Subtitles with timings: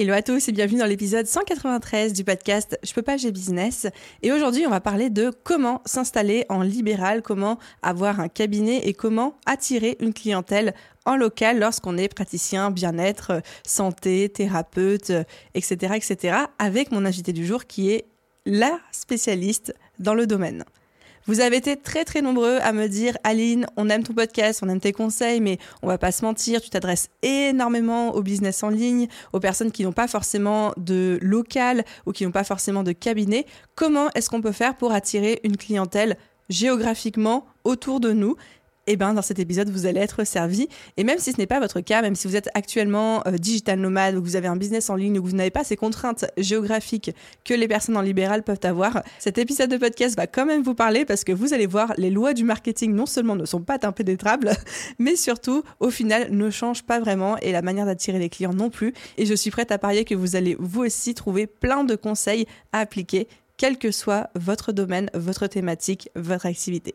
[0.00, 3.88] Hello à tous et bienvenue dans l'épisode 193 du podcast Je peux pas, j'ai business.
[4.22, 8.94] Et aujourd'hui, on va parler de comment s'installer en libéral, comment avoir un cabinet et
[8.94, 10.72] comment attirer une clientèle
[11.04, 15.10] en local lorsqu'on est praticien bien-être, santé, thérapeute,
[15.54, 18.04] etc., etc., avec mon invité du jour qui est
[18.46, 20.64] la spécialiste dans le domaine.
[21.28, 24.68] Vous avez été très très nombreux à me dire Aline, on aime ton podcast, on
[24.70, 28.70] aime tes conseils, mais on va pas se mentir, tu t'adresses énormément au business en
[28.70, 32.92] ligne, aux personnes qui n'ont pas forcément de local ou qui n'ont pas forcément de
[32.92, 33.44] cabinet.
[33.74, 36.16] Comment est-ce qu'on peut faire pour attirer une clientèle
[36.48, 38.36] géographiquement autour de nous
[38.90, 40.68] eh ben, dans cet épisode, vous allez être servi.
[40.96, 43.78] Et même si ce n'est pas votre cas, même si vous êtes actuellement euh, digital
[43.78, 45.76] nomade ou que vous avez un business en ligne ou que vous n'avez pas ces
[45.76, 50.46] contraintes géographiques que les personnes en libéral peuvent avoir, cet épisode de podcast va quand
[50.46, 53.44] même vous parler parce que vous allez voir, les lois du marketing non seulement ne
[53.44, 54.52] sont pas impénétrables,
[54.98, 58.70] mais surtout, au final, ne changent pas vraiment et la manière d'attirer les clients non
[58.70, 58.94] plus.
[59.18, 62.46] Et je suis prête à parier que vous allez vous aussi trouver plein de conseils
[62.72, 66.94] à appliquer, quel que soit votre domaine, votre thématique, votre activité.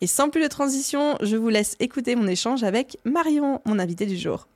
[0.00, 4.06] Et sans plus de transition, je vous laisse écouter mon échange avec Marion, mon invité
[4.06, 4.46] du jour.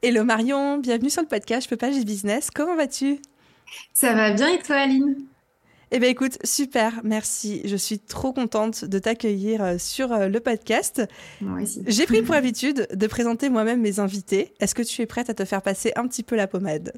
[0.00, 2.50] Hello Marion, bienvenue sur le podcast Je peux pas, j'ai business.
[2.54, 3.18] Comment vas-tu?
[3.94, 5.16] Ça va bien et toi Aline?
[5.90, 7.62] Eh bien écoute, super, merci.
[7.64, 11.02] Je suis trop contente de t'accueillir euh, sur euh, le podcast.
[11.40, 11.82] Moi aussi.
[11.88, 14.54] J'ai pris pour habitude de présenter moi-même mes invités.
[14.60, 16.92] Est-ce que tu es prête à te faire passer un petit peu la pommade?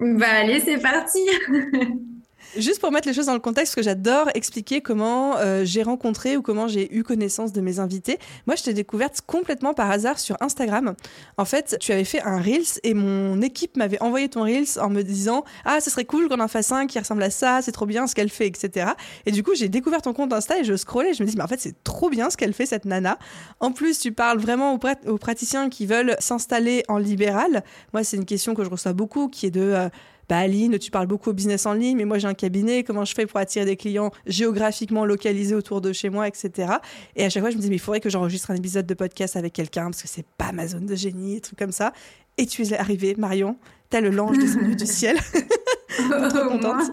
[0.00, 1.20] Bah allez, c'est parti
[2.56, 6.36] Juste pour mettre les choses dans le contexte, que j'adore expliquer comment euh, j'ai rencontré
[6.36, 8.18] ou comment j'ai eu connaissance de mes invités.
[8.46, 10.94] Moi, je t'ai découverte complètement par hasard sur Instagram.
[11.36, 14.88] En fait, tu avais fait un Reels et mon équipe m'avait envoyé ton Reels en
[14.88, 17.72] me disant Ah, ce serait cool qu'on en fasse un qui ressemble à ça, c'est
[17.72, 18.92] trop bien ce qu'elle fait, etc.
[19.26, 21.14] Et du coup, j'ai découvert ton compte Insta et je scrollais.
[21.14, 23.18] Je me dis, mais en fait, c'est trop bien ce qu'elle fait, cette nana.
[23.60, 27.64] En plus, tu parles vraiment aux, praticiens qui veulent s'installer en libéral.
[27.92, 29.60] Moi, c'est une question que je reçois beaucoup qui est de.
[29.60, 29.88] Euh,
[30.28, 33.04] bah Aline, tu parles beaucoup au business en ligne, mais moi j'ai un cabinet, comment
[33.04, 36.74] je fais pour attirer des clients géographiquement localisés autour de chez moi, etc.
[37.16, 38.94] Et à chaque fois, je me dis, mais il faudrait que j'enregistre un épisode de
[38.94, 41.92] podcast avec quelqu'un, parce que c'est pas ma zone de génie, trucs comme ça.
[42.36, 43.56] Et tu es arrivé, Marion,
[43.94, 45.20] tel l'ange descendu du ciel.
[46.28, 46.90] trop contente.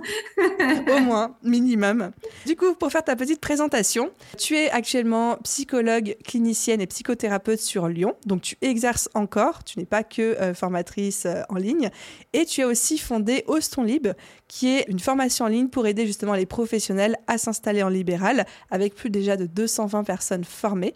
[0.96, 2.12] Au moins, minimum.
[2.46, 7.88] Du coup, pour faire ta petite présentation, tu es actuellement psychologue, clinicienne et psychothérapeute sur
[7.88, 8.16] Lyon.
[8.28, 9.64] Donc, tu exerces encore.
[9.64, 11.90] Tu n'es pas que euh, formatrice euh, en ligne.
[12.34, 14.10] Et tu as aussi fondé Oston Lib,
[14.48, 18.46] qui est une formation en ligne pour aider justement les professionnels à s'installer en libéral,
[18.70, 20.94] avec plus déjà de 220 personnes formées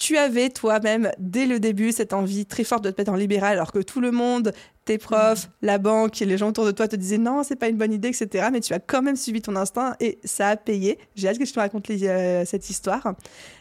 [0.00, 3.52] tu avais toi-même, dès le début, cette envie très forte de te mettre en libéral,
[3.52, 4.52] alors que tout le monde,
[4.90, 5.50] tes profs, mm.
[5.62, 7.92] la banque et les gens autour de toi te disaient non, c'est pas une bonne
[7.92, 8.48] idée, etc.
[8.52, 10.98] Mais tu as quand même suivi ton instinct et ça a payé.
[11.14, 13.14] J'ai hâte que je te raconte euh, cette histoire.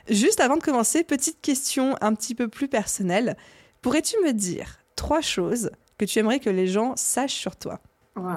[0.09, 3.37] Juste avant de commencer, petite question un petit peu plus personnelle.
[3.81, 5.69] Pourrais-tu me dire trois choses
[5.99, 7.79] que tu aimerais que les gens sachent sur toi?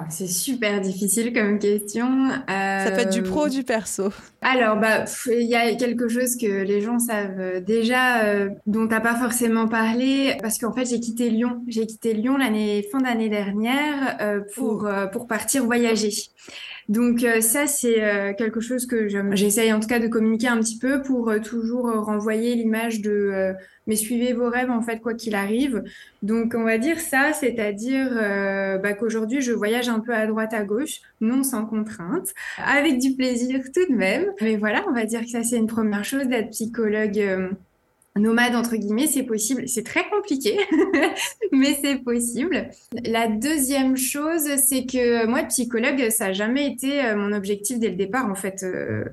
[0.09, 2.29] C'est super difficile comme question.
[2.47, 4.09] Ça peut être du pro ou du perso.
[4.41, 8.99] Alors, bah, il y a quelque chose que les gens savent déjà, euh, dont t'as
[8.99, 11.63] pas forcément parlé, parce qu'en fait, j'ai quitté Lyon.
[11.67, 16.11] J'ai quitté Lyon l'année fin d'année dernière euh, pour euh, pour partir voyager.
[16.89, 20.59] Donc euh, ça, c'est euh, quelque chose que j'essaye en tout cas de communiquer un
[20.59, 23.53] petit peu pour euh, toujours renvoyer l'image de
[23.85, 25.83] mais suivez vos rêves en fait quoi qu'il arrive.
[26.21, 28.11] Donc on va dire ça, c'est-à-dire
[28.81, 33.15] bah, qu'aujourd'hui je voyage un peu à droite à gauche, non sans contrainte, avec du
[33.15, 34.25] plaisir tout de même.
[34.41, 37.19] Mais voilà, on va dire que ça c'est une première chose d'être psychologue
[38.15, 39.67] nomade entre guillemets, c'est possible.
[39.67, 40.59] C'est très compliqué,
[41.51, 42.69] mais c'est possible.
[43.05, 47.89] La deuxième chose, c'est que moi, psychologue, ça n'a jamais été euh, mon objectif dès
[47.89, 48.29] le départ.
[48.29, 49.03] En fait, euh,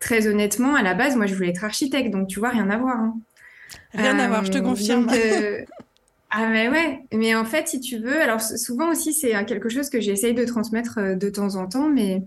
[0.00, 2.78] très honnêtement, à la base, moi, je voulais être architecte, donc tu vois, rien à
[2.78, 2.96] voir.
[2.96, 3.16] Hein.
[3.92, 5.08] Rien à voir, je te euh, confirme.
[6.30, 9.90] ah mais ouais, mais en fait, si tu veux, alors souvent aussi, c'est quelque chose
[9.90, 12.22] que j'essaye de transmettre de temps en temps, mais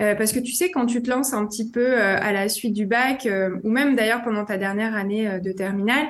[0.00, 2.48] euh, parce que tu sais, quand tu te lances un petit peu euh, à la
[2.48, 6.08] suite du bac, euh, ou même d'ailleurs pendant ta dernière année de terminale,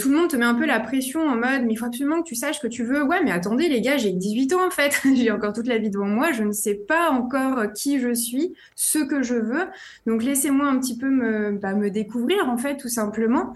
[0.00, 2.20] tout le monde te met un peu la pression en mode, mais il faut absolument
[2.20, 3.04] que tu saches que tu veux.
[3.04, 5.00] Ouais, mais attendez, les gars, j'ai 18 ans en fait.
[5.14, 6.32] j'ai encore toute la vie devant moi.
[6.32, 9.68] Je ne sais pas encore qui je suis, ce que je veux.
[10.04, 13.54] Donc laissez-moi un petit peu me, bah, me découvrir en fait, tout simplement.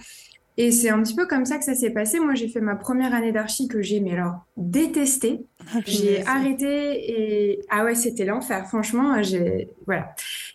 [0.59, 2.21] Et c'est un petit peu comme ça que ça s'est passé.
[2.21, 5.47] Moi, j'ai fait ma première année d'archi que j'ai, mais alors, détesté.
[5.75, 8.67] Ah, j'ai arrêté et ah ouais, c'était l'enfer.
[8.69, 10.15] Franchement, j'ai voilà.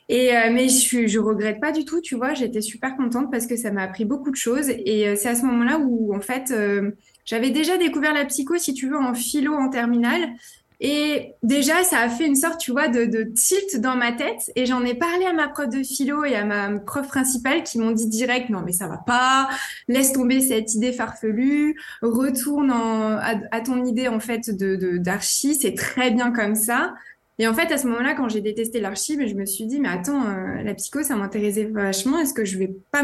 [0.09, 2.01] Et euh, mais je je regrette pas du tout.
[2.01, 4.69] Tu vois, j'étais super contente parce que ça m'a appris beaucoup de choses.
[4.69, 6.91] Et euh, c'est à ce moment-là où en fait, euh,
[7.25, 10.29] j'avais déjà découvert la psycho, si tu veux, en philo en terminale.
[10.79, 14.51] Et déjà, ça a fait une sorte, tu vois, de, tilt dans ma tête.
[14.55, 17.79] Et j'en ai parlé à ma prof de philo et à ma prof principale qui
[17.79, 19.49] m'ont dit direct, non, mais ça va pas,
[19.87, 25.73] laisse tomber cette idée farfelue, retourne en, à, ton idée, en fait, de, d'archi, c'est
[25.73, 26.93] très bien comme ça.
[27.39, 29.89] Et en fait, à ce moment-là, quand j'ai détesté l'archi, je me suis dit, mais
[29.89, 32.19] attends, euh, la psycho, ça m'intéressait vachement.
[32.19, 33.03] Est-ce que je vais pas,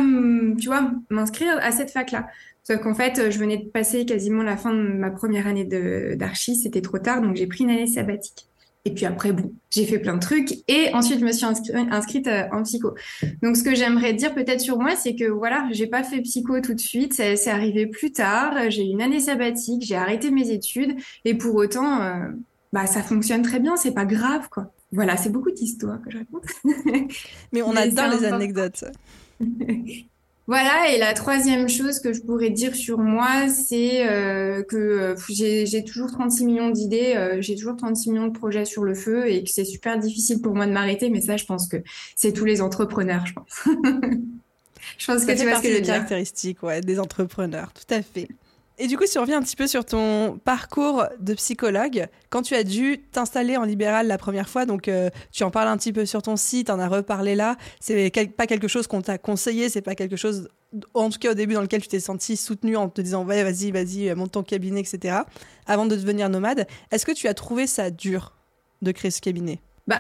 [0.60, 2.28] tu vois, m'inscrire à cette fac-là?
[2.64, 5.66] Sauf qu'en fait, je venais de passer quasiment la fin de ma première année
[6.16, 8.48] d'archi, c'était trop tard, donc j'ai pris une année sabbatique.
[8.86, 12.28] Et puis après, bon, j'ai fait plein de trucs et ensuite je me suis inscrite
[12.28, 12.94] euh, en psycho.
[13.42, 16.60] Donc ce que j'aimerais dire peut-être sur moi, c'est que voilà, j'ai pas fait psycho
[16.60, 18.70] tout de suite, c'est arrivé plus tard.
[18.70, 22.28] J'ai eu une année sabbatique, j'ai arrêté mes études et pour autant, euh,
[22.74, 24.74] bah ça fonctionne très bien, c'est pas grave quoi.
[24.92, 26.46] Voilà, c'est beaucoup d'histoires que je raconte.
[27.54, 28.84] Mais on adore les anecdotes.
[30.46, 35.16] Voilà, et la troisième chose que je pourrais dire sur moi, c'est euh, que euh,
[35.30, 39.30] j'ai toujours 36 millions d'idées, euh, j'ai toujours 36 millions de projets sur le feu
[39.30, 41.78] et que c'est super difficile pour moi de m'arrêter, mais ça, je pense que
[42.18, 43.64] c'est tous les entrepreneurs, je pense.
[44.98, 45.94] je pense que tu vois ce que je veux dire.
[45.94, 48.28] caractéristiques ouais, des entrepreneurs, tout à fait.
[48.80, 52.42] Et du coup, si on revient un petit peu sur ton parcours de psychologue, quand
[52.42, 55.78] tu as dû t'installer en libéral la première fois, donc euh, tu en parles un
[55.78, 59.20] petit peu sur ton site, en as reparlé là, c'est pas quelque chose qu'on t'a
[59.20, 60.50] conseillé, c'est pas quelque chose,
[60.96, 63.44] en tout cas au début, dans lequel tu t'es senti soutenu en te disant ouais,
[63.44, 65.18] vas-y, vas-y, monte ton cabinet, etc.
[65.68, 68.34] Avant de devenir nomade, est-ce que tu as trouvé ça dur
[68.82, 69.60] de créer ce cabinet?
[69.88, 70.00] Bah,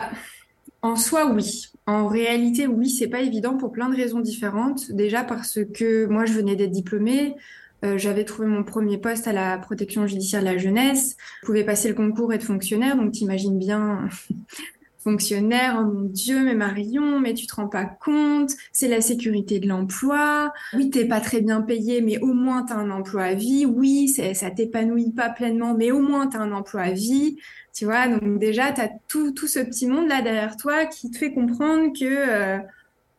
[0.82, 1.68] en soi, oui.
[1.86, 4.92] En réalité, oui, c'est pas évident pour plein de raisons différentes.
[4.92, 7.36] Déjà parce que moi, je venais d'être diplômée.
[7.84, 11.18] Euh, j'avais trouvé mon premier poste à la protection judiciaire de la jeunesse.
[11.42, 14.08] Je pouvais passer le concours et être fonctionnaire, donc t'imagines bien
[15.00, 19.60] fonctionnaire, oh mon Dieu, mais Marion, mais tu te rends pas compte, c'est la sécurité
[19.60, 20.54] de l'emploi.
[20.74, 23.66] Oui, t'es pas très bien payé, mais au moins t'as un emploi à vie.
[23.66, 27.38] Oui, ça t'épanouit pas pleinement, mais au moins t'as un emploi à vie.
[27.74, 31.34] Tu vois, donc déjà, t'as tout, tout ce petit monde-là derrière toi qui te fait
[31.34, 32.06] comprendre que...
[32.06, 32.60] Euh,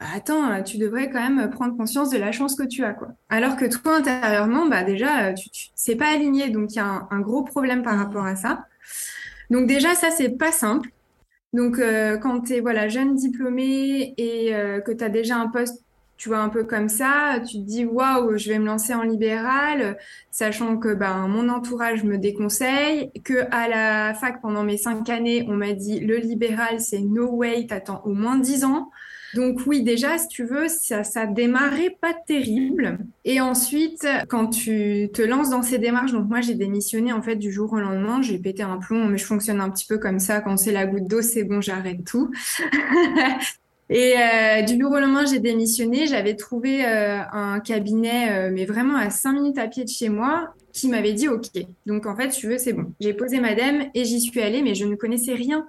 [0.00, 3.08] attends, euh, tu devrais quand même prendre conscience de la chance que tu as, quoi.
[3.28, 6.80] Alors que toi, intérieurement, bah, déjà, euh, tu, tu c'est pas aligné, donc il y
[6.80, 8.66] a un, gros problème par rapport à ça.
[9.50, 10.90] Donc déjà, ça, c'est pas simple.
[11.52, 14.50] Donc euh, quand tu es voilà, jeune diplômé et
[14.84, 15.84] que tu as déjà un poste,
[16.16, 19.02] tu vois, un peu comme ça, tu te dis, waouh, je vais me lancer en
[19.02, 19.98] libéral,
[20.30, 25.44] sachant que ben, mon entourage me déconseille, que à la fac, pendant mes cinq années,
[25.48, 28.90] on m'a dit, le libéral, c'est no way, t'attends au moins dix ans.
[29.34, 32.98] Donc oui, déjà, si tu veux, ça, démarrait pas terrible.
[33.24, 37.36] Et ensuite, quand tu te lances dans ces démarches, donc moi j'ai démissionné en fait
[37.36, 40.18] du jour au lendemain, j'ai pété un plomb, mais je fonctionne un petit peu comme
[40.18, 40.40] ça.
[40.40, 42.30] Quand c'est la goutte d'eau, c'est bon, j'arrête tout.
[43.90, 46.06] Et euh, du jour au lendemain, j'ai démissionné.
[46.06, 50.08] J'avais trouvé euh, un cabinet, euh, mais vraiment à cinq minutes à pied de chez
[50.08, 51.48] moi, qui m'avait dit OK.
[51.84, 52.94] Donc en fait, tu veux, c'est bon.
[52.98, 55.66] J'ai posé madame et j'y suis allée, mais je ne connaissais rien.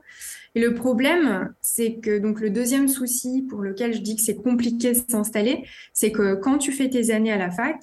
[0.56, 4.36] Et le problème, c'est que donc le deuxième souci pour lequel je dis que c'est
[4.42, 7.78] compliqué de s'installer, c'est que quand tu fais tes années à la fac,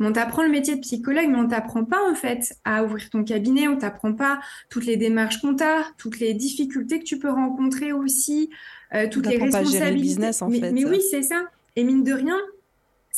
[0.00, 3.24] on t'apprend le métier de psychologue, mais on t'apprend pas en fait à ouvrir ton
[3.24, 5.56] cabinet, on t'apprend pas toutes les démarches qu'on
[5.96, 8.50] toutes les difficultés que tu peux rencontrer aussi,
[8.94, 9.78] euh, toutes les responsabilités.
[9.78, 10.72] Pas gérer le business en fait.
[10.72, 11.44] Mais oui, c'est ça.
[11.76, 12.38] Et mine de rien,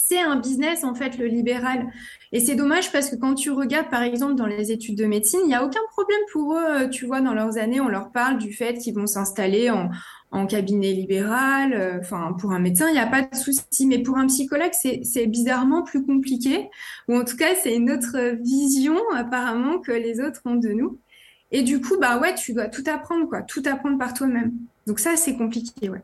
[0.07, 1.90] c'est un business en fait le libéral.
[2.33, 5.40] Et c'est dommage parce que quand tu regardes par exemple dans les études de médecine,
[5.45, 6.83] il n'y a aucun problème pour eux.
[6.83, 9.90] Euh, tu vois, dans leurs années, on leur parle du fait qu'ils vont s'installer en,
[10.47, 11.73] cabinet libéral.
[11.75, 13.87] Euh, enfin, pour un médecin, il n'y a pas de souci.
[13.87, 16.71] Mais pour un psychologue, c'est bizarrement plus compliqué.
[17.09, 20.99] Ou en tout cas, c'est une autre vision apparemment que les autres ont de nous.
[21.52, 24.52] Et du coup, bah ouais, tu dois tout apprendre, quoi, tout apprendre par toi-même.
[24.87, 26.02] Donc ça, c'est compliqué, ouais.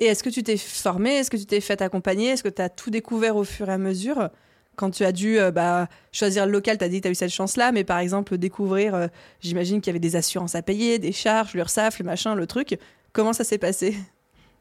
[0.00, 2.30] Et est-ce que tu t'es formé Est-ce que tu t'es fait accompagner?
[2.30, 4.30] Est-ce que tu as tout découvert au fur et à mesure?
[4.76, 7.10] Quand tu as dû euh, bah, choisir le local, tu as dit que tu as
[7.10, 9.08] eu cette chance-là, mais par exemple, découvrir, euh,
[9.42, 12.78] j'imagine qu'il y avait des assurances à payer, des charges, l'URSSAF, le machin, le truc.
[13.12, 13.94] Comment ça s'est passé?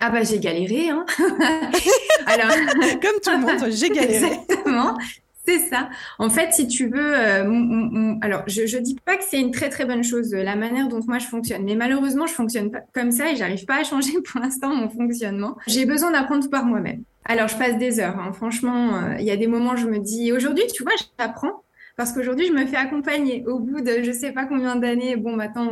[0.02, 1.06] Ah bah j'ai galéré, hein.
[2.26, 2.50] Alors
[3.02, 4.26] comme tout le monde, j'ai galéré.
[4.26, 4.98] Exactement.
[5.46, 5.90] C'est ça.
[6.20, 9.70] En fait, si tu veux, euh, alors je, je dis pas que c'est une très
[9.70, 13.12] très bonne chose la manière dont moi je fonctionne, mais malheureusement je fonctionne pas comme
[13.12, 15.58] ça et j'arrive pas à changer pour l'instant mon fonctionnement.
[15.68, 17.04] J'ai besoin d'apprendre par moi-même.
[17.26, 18.20] Alors je passe des heures.
[18.20, 18.34] Hein.
[18.34, 21.64] Franchement, euh, il y a des moments où je me dis aujourd'hui, tu vois, j'apprends
[22.00, 23.46] parce qu'aujourd'hui, je me fais accompagner.
[23.46, 25.70] Au bout de je sais pas combien d'années, bon, maintenant,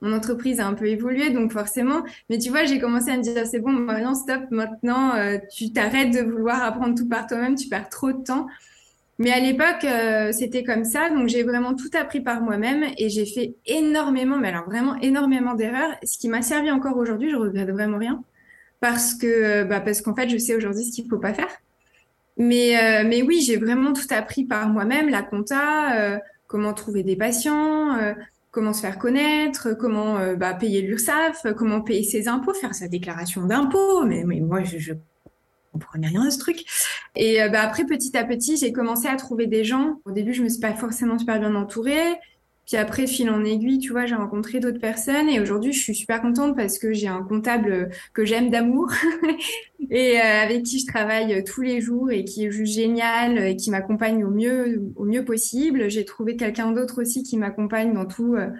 [0.00, 3.22] mon, entreprise a un peu évolué, donc forcément, mais tu vois, j'ai commencé à me
[3.22, 7.56] dire, c'est bon, Marion, stop, maintenant, euh, tu t'arrêtes de vouloir apprendre tout par toi-même,
[7.56, 8.46] tu perds trop de temps.
[9.18, 13.08] Mais à l'époque, euh, c'était comme ça, donc j'ai vraiment tout appris par moi-même et
[13.08, 17.36] j'ai fait énormément, mais alors vraiment énormément d'erreurs, ce qui m'a servi encore aujourd'hui, je
[17.36, 18.22] regrette vraiment rien,
[18.80, 21.50] parce que, bah, parce qu'en fait, je sais aujourd'hui ce qu'il faut pas faire.
[22.38, 27.02] Mais, euh, mais oui, j'ai vraiment tout appris par moi-même, la compta, euh, comment trouver
[27.02, 28.14] des patients, euh,
[28.52, 33.44] comment se faire connaître, comment bah, payer l'URSSAF, comment payer ses impôts, faire sa déclaration
[33.44, 34.04] d'impôts.
[34.06, 34.92] Mais, mais moi, je
[35.72, 36.64] comprenais rien à ce truc.
[37.16, 40.00] Et bah, après, petit à petit, j'ai commencé à trouver des gens.
[40.04, 42.18] Au début, je me suis pas forcément super bien entourée.
[42.68, 45.94] Puis après, fil en aiguille, tu vois, j'ai rencontré d'autres personnes et aujourd'hui, je suis
[45.94, 48.92] super contente parce que j'ai un comptable que j'aime d'amour
[49.90, 53.56] et euh, avec qui je travaille tous les jours et qui est juste génial et
[53.56, 55.88] qui m'accompagne au mieux, au mieux possible.
[55.88, 58.50] J'ai trouvé quelqu'un d'autre aussi qui m'accompagne dans tout, euh,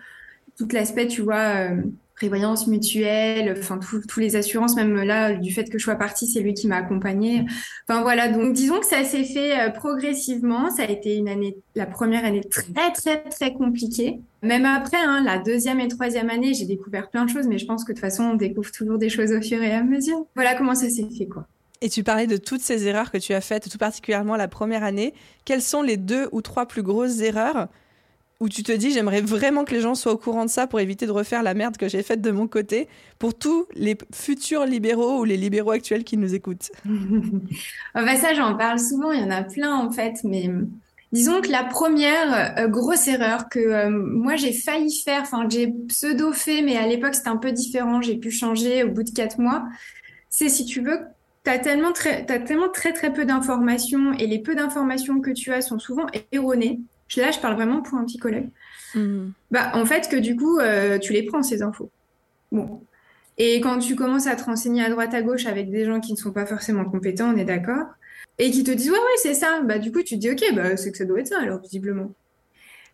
[0.56, 1.82] tout l'aspect, tu vois, euh,
[2.18, 6.40] prévoyance mutuelle, enfin tous les assurances, même là, du fait que je sois partie, c'est
[6.40, 7.46] lui qui m'a accompagnée.
[7.88, 10.68] Enfin voilà, donc disons que ça s'est fait euh, progressivement.
[10.70, 14.18] Ça a été une année, la première année très très très compliquée.
[14.42, 17.66] Même après, hein, la deuxième et troisième année, j'ai découvert plein de choses, mais je
[17.66, 20.26] pense que de toute façon, on découvre toujours des choses au fur et à mesure.
[20.34, 21.46] Voilà comment ça s'est fait, quoi.
[21.80, 24.82] Et tu parlais de toutes ces erreurs que tu as faites, tout particulièrement la première
[24.82, 25.14] année.
[25.44, 27.68] Quelles sont les deux ou trois plus grosses erreurs
[28.40, 30.80] où tu te dis j'aimerais vraiment que les gens soient au courant de ça pour
[30.80, 34.64] éviter de refaire la merde que j'ai faite de mon côté pour tous les futurs
[34.64, 36.70] libéraux ou les libéraux actuels qui nous écoutent
[37.94, 40.50] Ça, j'en parle souvent, il y en a plein en fait, mais
[41.12, 45.72] disons que la première euh, grosse erreur que euh, moi j'ai failli faire, enfin j'ai
[45.88, 49.10] pseudo fait, mais à l'époque c'était un peu différent, j'ai pu changer au bout de
[49.10, 49.64] quatre mois,
[50.30, 51.00] c'est si tu veux
[51.44, 55.62] tu tellement as tellement très très peu d'informations et les peu d'informations que tu as
[55.62, 56.80] sont souvent erronées.
[57.16, 58.50] Là, je parle vraiment pour un petit collègue.
[58.94, 59.30] Hmm.
[59.50, 61.90] Bah, en fait, que du coup, euh, tu les prends, ces infos.
[62.52, 62.82] Bon.
[63.38, 66.12] Et quand tu commences à te renseigner à droite à gauche avec des gens qui
[66.12, 67.86] ne sont pas forcément compétents, on est d'accord,
[68.38, 70.54] et qui te disent, ouais, ouais, c'est ça, bah, du coup, tu te dis, ok,
[70.54, 72.12] bah, c'est que ça doit être ça, alors, visiblement.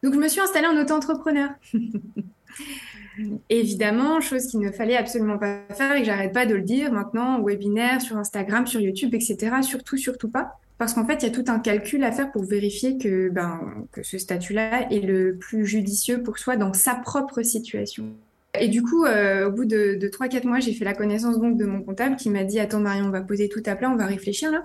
[0.03, 1.51] Donc, je me suis installée en auto-entrepreneur.
[3.49, 6.93] Évidemment, chose qu'il ne fallait absolument pas faire et que j'arrête pas de le dire
[6.93, 9.63] maintenant, webinaire, sur Instagram, sur YouTube, etc.
[9.63, 10.59] Surtout, surtout pas.
[10.79, 13.87] Parce qu'en fait, il y a tout un calcul à faire pour vérifier que, ben,
[13.93, 18.13] que ce statut-là est le plus judicieux pour soi dans sa propre situation.
[18.59, 21.57] Et du coup, euh, au bout de, de 3-4 mois, j'ai fait la connaissance donc
[21.57, 23.97] de mon comptable qui m'a dit Attends, Marion, on va poser tout à plat, on
[23.97, 24.65] va réfléchir là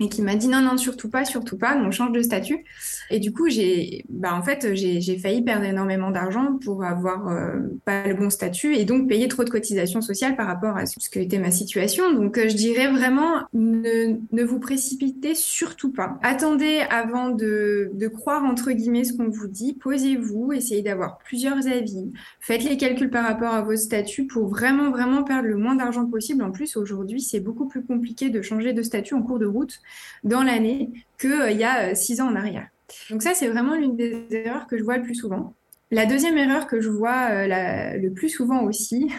[0.00, 2.64] et qui m'a dit non, non, surtout pas, surtout pas, on change de statut.
[3.10, 7.60] Et du coup, j'ai, bah, en fait, j'ai failli perdre énormément d'argent pour avoir euh,
[7.84, 11.08] pas le bon statut et donc payer trop de cotisations sociales par rapport à ce
[11.08, 12.12] que était ma situation.
[12.12, 16.18] Donc, euh, je dirais vraiment, ne, ne vous précipitez surtout pas.
[16.22, 19.74] Attendez avant de, de croire, entre guillemets, ce qu'on vous dit.
[19.74, 22.10] Posez-vous, essayez d'avoir plusieurs avis.
[22.40, 26.06] Faites les calculs par rapport à vos statuts pour vraiment, vraiment perdre le moins d'argent
[26.06, 26.42] possible.
[26.42, 29.80] En plus, aujourd'hui, c'est beaucoup plus compliqué de changer de statut en cours de route
[30.22, 32.68] dans l'année qu'il euh, y a euh, six ans en arrière.
[33.10, 35.54] Donc ça, c'est vraiment l'une des erreurs que je vois le plus souvent.
[35.90, 39.12] La deuxième erreur que je vois euh, le plus souvent aussi,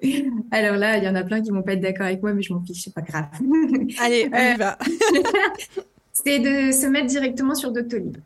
[0.50, 2.42] alors là, il y en a plein qui vont pas être d'accord avec moi, mais
[2.42, 3.26] je m'en fiche, c'est pas grave.
[4.00, 4.78] Allez, on y va.
[6.12, 8.16] c'est de se mettre directement sur Doctolib.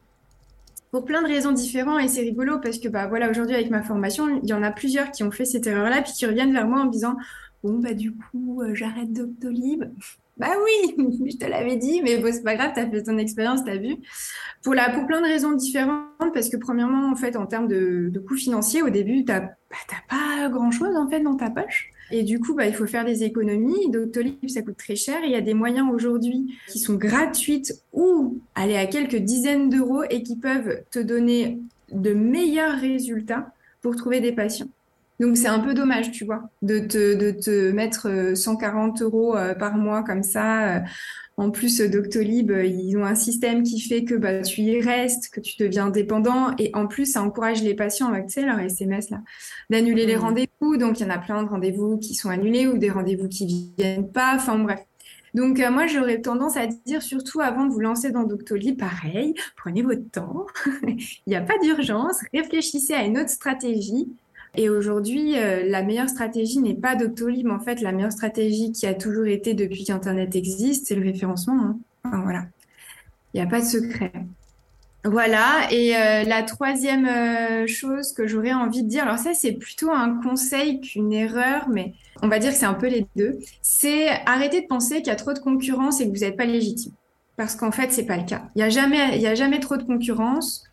[0.91, 3.83] Pour plein de raisons différentes, et c'est rigolo parce que bah voilà, aujourd'hui avec ma
[3.83, 6.67] formation, il y en a plusieurs qui ont fait cette erreur-là, puis qui reviennent vers
[6.67, 7.17] moi en me disant
[7.63, 9.85] bon bah du coup, j'arrête Doctolib.
[10.39, 10.95] Bah oui,
[11.31, 13.71] je te l'avais dit, mais bon, c'est pas grave, tu as fait ton expérience, tu
[13.71, 13.97] as vu.
[14.63, 18.09] Pour, la, pour plein de raisons différentes, parce que premièrement, en fait, en termes de,
[18.11, 19.77] de coûts financiers, au début, tu n'as bah,
[20.09, 21.91] pas grand-chose en fait dans ta poche.
[22.11, 23.91] Et du coup, bah, il faut faire des économies.
[23.91, 25.21] Doctolib, ça coûte très cher.
[25.25, 30.05] il y a des moyens aujourd'hui qui sont gratuites ou aller à quelques dizaines d'euros
[30.11, 31.59] et qui peuvent te donner
[31.91, 34.69] de meilleurs résultats pour trouver des patients.
[35.23, 39.37] Donc c'est un peu dommage, tu vois, de te, de te mettre 140 euh, euros
[39.37, 40.79] euh, par mois comme ça.
[40.79, 40.81] Euh.
[41.37, 45.39] En plus, Doctolib, ils ont un système qui fait que bah, tu y restes, que
[45.39, 46.51] tu deviens dépendant.
[46.59, 49.21] Et en plus, ça encourage les patients avec tu sais, leur SMS là,
[49.71, 50.21] d'annuler les mmh.
[50.21, 50.77] rendez-vous.
[50.77, 53.73] Donc il y en a plein de rendez-vous qui sont annulés ou des rendez-vous qui
[53.79, 54.33] viennent pas.
[54.35, 54.81] Enfin bref.
[55.35, 59.83] Donc moi, j'aurais tendance à dire, surtout avant de vous lancer dans Doctolib, pareil, prenez
[59.83, 60.47] votre temps.
[60.87, 60.99] Il
[61.29, 62.19] n'y a pas d'urgence.
[62.35, 64.09] Réfléchissez à une autre stratégie
[64.55, 67.49] et aujourd'hui, euh, la meilleure stratégie n'est pas Doctolib.
[67.49, 71.77] En fait, la meilleure stratégie qui a toujours été depuis qu'Internet existe, c'est le référencement.
[72.05, 72.23] Hein.
[72.25, 72.45] Voilà.
[73.33, 74.13] Il n'y a pas de secret.
[75.05, 75.69] Voilà.
[75.71, 79.91] Et euh, la troisième euh, chose que j'aurais envie de dire, alors ça, c'est plutôt
[79.91, 83.39] un conseil qu'une erreur, mais on va dire que c'est un peu les deux.
[83.63, 86.45] C'est arrêter de penser qu'il y a trop de concurrence et que vous n'êtes pas
[86.45, 86.93] légitime.
[87.39, 88.43] parce qu'en fait, c'est pas le cas.
[88.55, 90.65] Il y a a jamais trop de concurrence.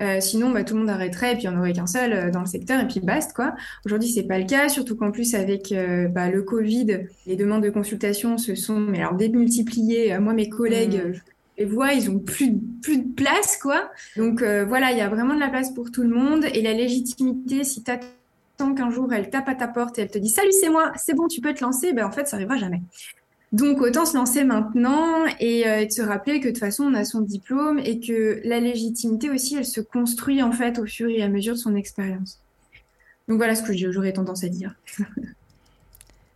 [0.00, 2.12] Euh, sinon, bah, tout le monde arrêterait et puis il n'y en aurait qu'un seul
[2.12, 3.54] euh, dans le secteur et puis basta quoi.
[3.84, 7.62] Aujourd'hui, c'est pas le cas, surtout qu'en plus avec euh, bah, le Covid, les demandes
[7.62, 10.18] de consultation se sont mais alors démultipliées.
[10.18, 11.12] moi, mes collègues, mmh.
[11.58, 13.90] les vois, ils ont plus de, plus de place quoi.
[14.16, 16.72] Donc voilà, il y a vraiment de la place pour tout le monde et la
[16.72, 20.28] légitimité, si tu attends qu'un jour elle tape à ta porte et elle te dit
[20.28, 22.82] salut c'est moi, c'est bon, tu peux te lancer, ben en fait ça arrivera jamais.
[23.52, 26.94] Donc autant se lancer maintenant et, euh, de se rappeler que de toute façon on
[26.94, 31.08] a son diplôme et que la légitimité aussi elle se construit en fait au fur
[31.08, 32.40] et à mesure de son expérience.
[33.26, 34.74] Donc voilà ce que j'aurais tendance à dire.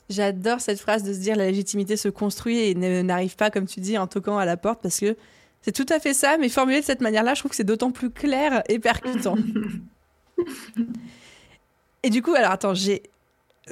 [0.09, 3.81] J'adore cette phrase de se dire la légitimité se construit et n'arrive pas comme tu
[3.81, 5.17] dis en toquant à la porte parce que
[5.63, 7.93] c'est tout à fait ça, mais formulé de cette manière-là, je trouve que c'est d'autant
[7.93, 9.37] plus clair et percutant.
[12.03, 13.05] et du coup, alors attends, j'ai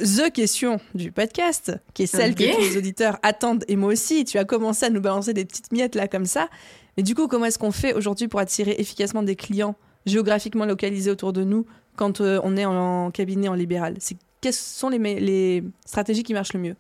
[0.01, 4.25] the question du podcast, qui est celle que tous les auditeurs attendent, et moi aussi,
[4.25, 6.49] tu as commencé à nous balancer des petites miettes là comme ça.
[6.97, 9.75] Mais du coup, comment est-ce qu'on fait aujourd'hui pour attirer efficacement des clients
[10.07, 11.67] géographiquement localisés autour de nous
[11.97, 13.97] quand euh, on est en, cabinet en libéral?
[14.41, 16.77] Quelles sont les, les stratégies qui marchent le mieux?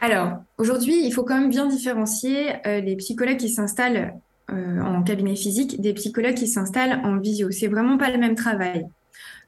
[0.00, 4.14] Alors, aujourd'hui, il faut quand même bien différencier euh, les psychologues qui s'installent
[4.50, 7.50] euh, en cabinet physique des psychologues qui s'installent en visio.
[7.50, 8.86] C'est vraiment pas le même travail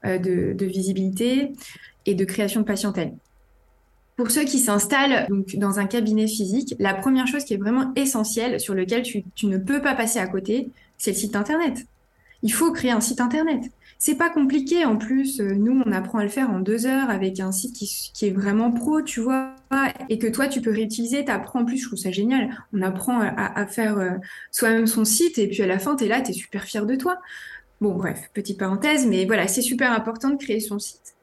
[0.03, 1.53] de, de, visibilité
[2.07, 3.13] et de création de patientèle.
[4.15, 7.93] Pour ceux qui s'installent donc dans un cabinet physique, la première chose qui est vraiment
[7.95, 11.85] essentielle, sur lequel tu, ne peux pas passer à côté, c'est le site internet.
[12.41, 13.61] Il faut créer un site internet.
[13.99, 15.39] C'est pas compliqué en plus.
[15.39, 18.31] Euh, nous, on apprend à le faire en deux heures avec un site qui, est
[18.31, 19.55] vraiment pro, tu vois,
[20.09, 21.25] et que toi, tu peux réutiliser.
[21.25, 22.49] Tu apprends en plus, je trouve ça génial.
[22.73, 24.11] On apprend à, faire euh,
[24.51, 26.85] soi-même son site et puis à la fin, tu es là, tu es super fier
[26.85, 27.19] de toi.
[27.81, 31.16] Bon, bref, petite parenthèse, mais voilà, c'est super important de créer son site.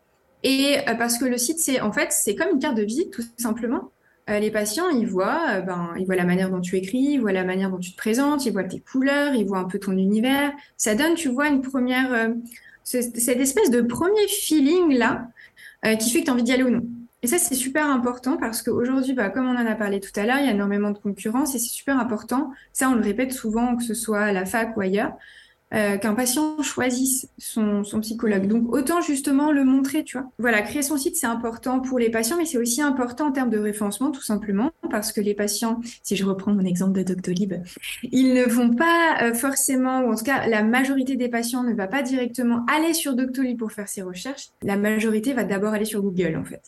[0.44, 3.10] Et euh, parce que le site, c'est en fait, c'est comme une carte de visite,
[3.10, 3.90] tout simplement.
[4.30, 7.18] Euh, les patients, ils voient, euh, ben, ils voient la manière dont tu écris, ils
[7.18, 9.78] voient la manière dont tu te présentes, ils voient tes couleurs, ils voient un peu
[9.78, 10.52] ton univers.
[10.76, 12.30] Ça donne, tu vois, une première,
[12.84, 15.28] cette espèce de premier feeling là,
[15.98, 16.84] qui fait que tu as envie d'y aller ou non.
[17.22, 20.26] Et ça, c'est super important parce qu'aujourd'hui, bah, comme on en a parlé tout à
[20.26, 22.50] l'heure, il y a énormément de concurrence et c'est super important.
[22.74, 25.12] Ça, on le répète souvent, que ce soit à la fac ou ailleurs.
[25.72, 28.46] Euh, qu'un patient choisisse son, psychologue.
[28.46, 30.28] Donc autant justement le montrer, tu vois.
[30.38, 33.50] Voilà, créer son site, c'est important pour les patients, mais c'est aussi important en termes
[33.50, 37.54] de référencement, tout simplement, parce que les patients, si je reprends mon exemple de Doctolib,
[38.04, 41.74] ils ne vont pas euh, forcément, ou en tout cas la majorité des patients ne
[41.74, 44.50] va pas directement aller sur Doctolib pour faire ses recherches.
[44.62, 46.62] La majorité va d'abord aller sur Google, en fait.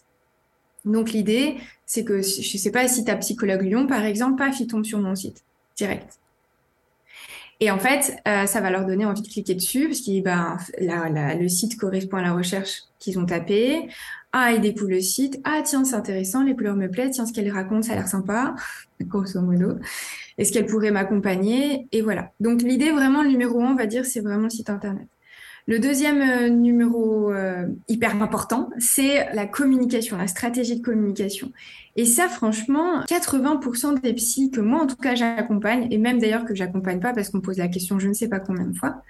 [0.84, 4.58] Donc l'idée, c'est que, je ne sais pas si ta psychologue Lyon, par exemple, paf,
[4.58, 5.44] il tombe sur mon site,
[5.76, 6.18] direct.
[7.60, 10.58] Et en fait, euh, ça va leur donner envie de cliquer dessus parce que ben,
[11.40, 13.88] le site correspond à la recherche qu'ils ont tapée.
[14.32, 15.40] Ah, ils découvrent le site.
[15.44, 17.12] Ah, tiens, c'est intéressant, les couleurs me plaisent.
[17.12, 18.54] Tiens, ce qu'elle raconte, ça a l'air sympa,
[19.00, 19.78] grosso modo.
[20.36, 21.88] Est-ce qu'elle pourrait m'accompagner?
[21.92, 22.32] Et voilà.
[22.40, 25.08] Donc, l'idée vraiment, le numéro un, on va dire, c'est vraiment le site internet.
[25.68, 31.50] Le deuxième euh, numéro euh, hyper important, c'est la communication, la stratégie de communication.
[31.96, 36.44] Et ça, franchement, 80% des psys que moi, en tout cas, j'accompagne, et même d'ailleurs
[36.44, 39.02] que j'accompagne pas parce qu'on pose la question je ne sais pas combien de fois,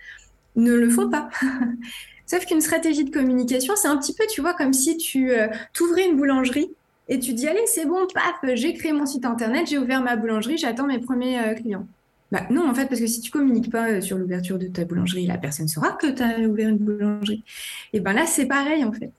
[0.55, 1.29] ne le font pas.
[2.27, 5.49] Sauf qu'une stratégie de communication, c'est un petit peu, tu vois, comme si tu euh,
[5.75, 6.71] t'ouvrais une boulangerie
[7.09, 10.17] et tu dis allez, c'est bon, paf, j'ai créé mon site internet, j'ai ouvert ma
[10.17, 11.87] boulangerie, j'attends mes premiers clients.
[12.33, 14.85] Bah, non, en fait, parce que si tu communiques pas euh, sur l'ouverture de ta
[14.85, 17.45] boulangerie, la personne saura que tu as ouvert une boulangerie.
[17.93, 19.13] Et ben là, c'est pareil, en fait.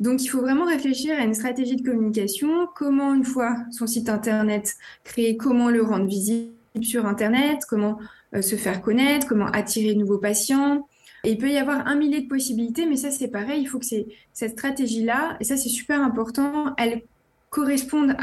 [0.00, 2.66] Donc, il faut vraiment réfléchir à une stratégie de communication.
[2.74, 7.98] Comment, une fois son site Internet créé, comment le rendre visible sur Internet, comment
[8.34, 10.88] euh, se faire connaître, comment attirer de nouveaux patients?
[11.24, 13.60] Il peut y avoir un millier de possibilités, mais ça, c'est pareil.
[13.60, 13.86] Il faut que
[14.32, 17.02] cette stratégie-là, et ça, c'est super important, elle
[17.50, 18.16] corresponde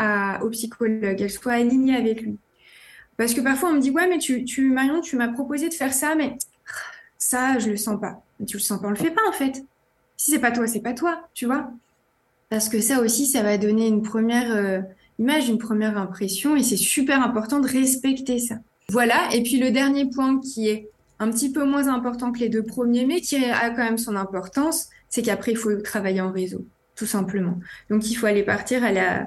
[0.43, 2.37] au psychologue, elle soit alignée avec lui.
[3.21, 5.93] Parce que parfois, on me dit, ouais, mais tu, Marion, tu m'as proposé de faire
[5.93, 6.37] ça, mais
[7.19, 8.23] ça, je le sens pas.
[8.47, 9.63] Tu le sens pas, on le fait pas, en fait.
[10.17, 11.69] Si c'est pas toi, c'est pas toi, tu vois.
[12.49, 14.81] Parce que ça aussi, ça va donner une première euh,
[15.19, 18.55] image, une première impression, et c'est super important de respecter ça.
[18.89, 19.29] Voilà.
[19.35, 22.63] Et puis le dernier point qui est un petit peu moins important que les deux
[22.63, 26.65] premiers, mais qui a quand même son importance, c'est qu'après, il faut travailler en réseau,
[27.01, 27.59] tout simplement.
[27.89, 29.23] Donc, il faut aller partir à la,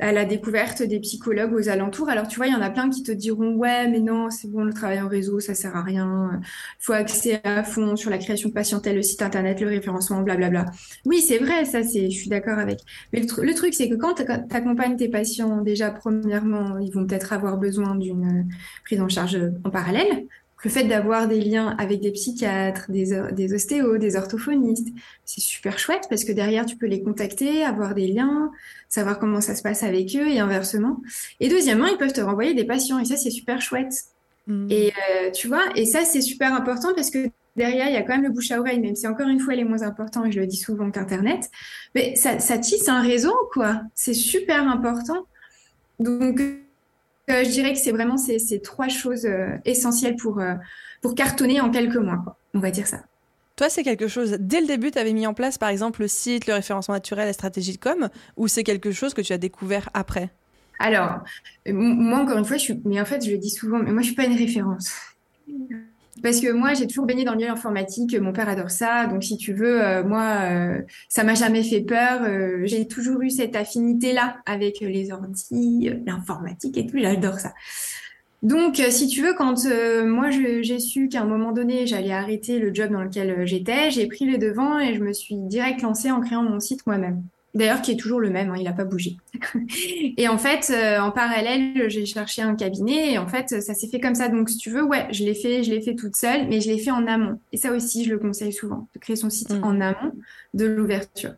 [0.00, 2.10] à la découverte des psychologues aux alentours.
[2.10, 4.50] Alors, tu vois, il y en a plein qui te diront, ouais, mais non, c'est
[4.50, 6.38] bon, le travail en réseau, ça sert à rien.
[6.42, 10.20] Il faut axer à fond sur la création de patientèle, le site internet, le référencement,
[10.20, 10.66] blablabla.
[11.06, 12.80] Oui, c'est vrai, ça, c'est, je suis d'accord avec.
[13.14, 14.24] Mais le, truc, c'est que quand tu
[14.54, 18.46] accompagnes tes patients, déjà, premièrement, ils vont peut-être avoir besoin d'une
[18.84, 20.26] prise en charge en parallèle,
[20.66, 24.88] Le fait d'avoir des liens avec des psychiatres, des, des ostéos, des orthophonistes,
[25.24, 28.50] c'est super chouette parce que derrière, tu peux les contacter, avoir des liens,
[28.88, 31.00] savoir comment ça se passe avec eux et inversement.
[31.38, 33.94] Et deuxièmement, ils peuvent te renvoyer des patients et ça, c'est super chouette.
[34.48, 34.66] Mmh.
[34.70, 38.02] Et euh, tu vois, et ça, c'est super important parce que derrière, il y a
[38.02, 40.24] quand même le bouche à oreille, même si encore une fois, elle est moins important,
[40.24, 41.48] et je le dis souvent qu'Internet.
[41.94, 43.82] Mais ça, ça tisse un réseau, quoi.
[43.94, 45.26] C'est super important.
[46.00, 46.40] Donc,
[47.28, 50.54] je dirais que c'est vraiment ces, ces, trois choses euh, essentielles pour, euh,
[51.02, 52.38] pour cartonner en quelques mois, quoi.
[52.54, 53.02] On va dire ça.
[53.56, 56.08] Toi, c'est quelque chose, dès le début, tu avais mis en place, par exemple, le
[56.08, 59.38] site, le référencement naturel, la stratégie de com, ou c'est quelque chose que tu as
[59.38, 60.30] découvert après?
[60.78, 61.20] Alors,
[61.66, 64.02] moi, encore une fois, je suis, mais en fait, je le dis souvent, mais moi,
[64.02, 64.92] je suis pas une référence.
[66.22, 68.18] Parce que moi, j'ai toujours baigné dans le milieu informatique.
[68.18, 69.06] Mon père adore ça.
[69.06, 72.22] Donc, si tu veux, euh, moi, euh, ça m'a jamais fait peur.
[72.22, 76.98] Euh, j'ai toujours eu cette affinité-là avec les ordi, l'informatique et tout.
[76.98, 77.52] J'adore ça.
[78.42, 79.66] Donc, si tu veux, quand
[80.04, 84.06] moi, j'ai su qu'à un moment donné, j'allais arrêter le job dans lequel j'étais, j'ai
[84.06, 87.22] pris les devants et je me suis direct lancée en créant mon site moi-même
[87.56, 89.16] d'ailleurs qui est toujours le même, hein, il n'a pas bougé.
[90.16, 93.88] et en fait, euh, en parallèle, j'ai cherché un cabinet et en fait, ça s'est
[93.88, 94.28] fait comme ça.
[94.28, 96.68] Donc, si tu veux, ouais, je l'ai fait, je l'ai fait toute seule, mais je
[96.68, 97.40] l'ai fait en amont.
[97.52, 99.64] Et ça aussi, je le conseille souvent, de créer son site mm.
[99.64, 100.12] en amont
[100.54, 101.32] de l'ouverture.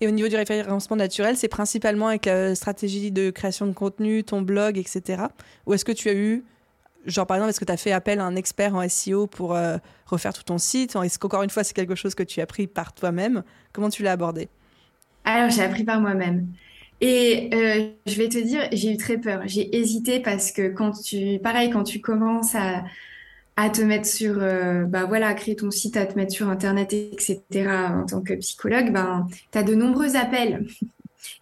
[0.00, 4.24] Et au niveau du référencement naturel, c'est principalement avec la stratégie de création de contenu,
[4.24, 5.24] ton blog, etc.
[5.66, 6.44] Ou est-ce que tu as eu,
[7.06, 9.54] genre par exemple, est-ce que tu as fait appel à un expert en SEO pour
[9.56, 10.96] euh, refaire tout ton site?
[10.96, 13.42] Est-ce qu'encore une fois, c'est quelque chose que tu as pris par toi-même?
[13.72, 14.48] Comment tu l'as abordé?
[15.26, 16.46] Alors, j'ai appris par moi-même.
[17.00, 19.42] Et euh, je vais te dire, j'ai eu très peur.
[19.46, 22.84] J'ai hésité parce que quand tu, pareil, quand tu commences à,
[23.56, 26.48] à te mettre sur, euh, bah voilà, à créer ton site, à te mettre sur
[26.48, 27.42] Internet, etc.,
[27.88, 30.66] en tant que psychologue, ben, tu as de nombreux appels.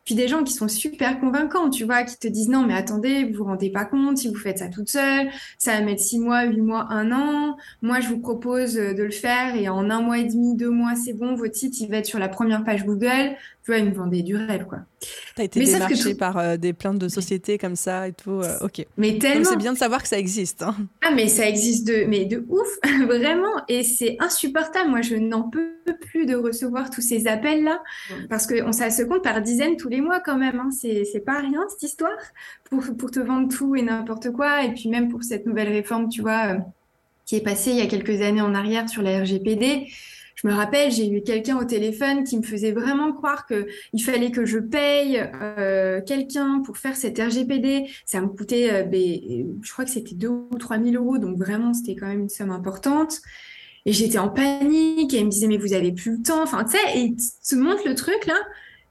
[0.05, 3.25] Puis des gens qui sont super convaincants, tu vois, qui te disent non, mais attendez,
[3.25, 6.18] vous vous rendez pas compte, si vous faites ça toute seule, ça va mettre six
[6.18, 7.57] mois, huit mois, un an.
[7.83, 10.94] Moi, je vous propose de le faire et en un mois et demi, deux mois,
[10.94, 13.37] c'est bon, votre site, il va être sur la première page Google.
[13.64, 14.81] Tu vois, ils me vendaient du rêve, quoi.
[15.35, 18.42] T'as été mais démarché par euh, des plaintes de sociétés comme ça et tout.
[18.42, 18.85] Euh, ok.
[18.98, 19.48] Mais tellement.
[19.48, 20.62] C'est bien de savoir que ça existe.
[20.62, 20.77] Hein.
[21.03, 22.68] Ah, mais ça existe de, mais de ouf,
[23.07, 23.55] vraiment.
[23.68, 24.90] Et c'est insupportable.
[24.90, 25.70] Moi, je n'en peux
[26.03, 27.83] plus de recevoir tous ces appels-là
[28.29, 30.61] parce que on, ça se compte par dizaines tous les mois quand même.
[30.61, 30.68] Hein.
[30.70, 32.18] C'est pas rien cette histoire
[32.68, 34.62] pour, pour te vendre tout et n'importe quoi.
[34.62, 36.59] Et puis même pour cette nouvelle réforme, tu vois, euh,
[37.24, 39.87] qui est passée il y a quelques années en arrière sur la RGPD
[40.35, 44.03] je me rappelle, j'ai eu quelqu'un au téléphone qui me faisait vraiment croire que il
[44.03, 47.87] fallait que je paye euh, quelqu'un pour faire cette RGPD.
[48.05, 49.18] Ça me coûtait, euh, ben,
[49.62, 52.29] je crois que c'était 2 ou 3 000 euros, donc vraiment c'était quand même une
[52.29, 53.20] somme importante.
[53.87, 56.42] Et j'étais en panique et il me disait mais vous avez plus le temps.
[56.42, 58.37] Enfin tu sais, et il te montre le truc là.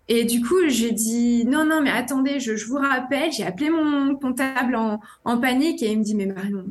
[0.09, 3.69] Et du coup, j'ai dit non, non, mais attendez, je, je vous rappelle, j'ai appelé
[3.69, 6.65] mon comptable en, en, panique et il me dit mais Marion,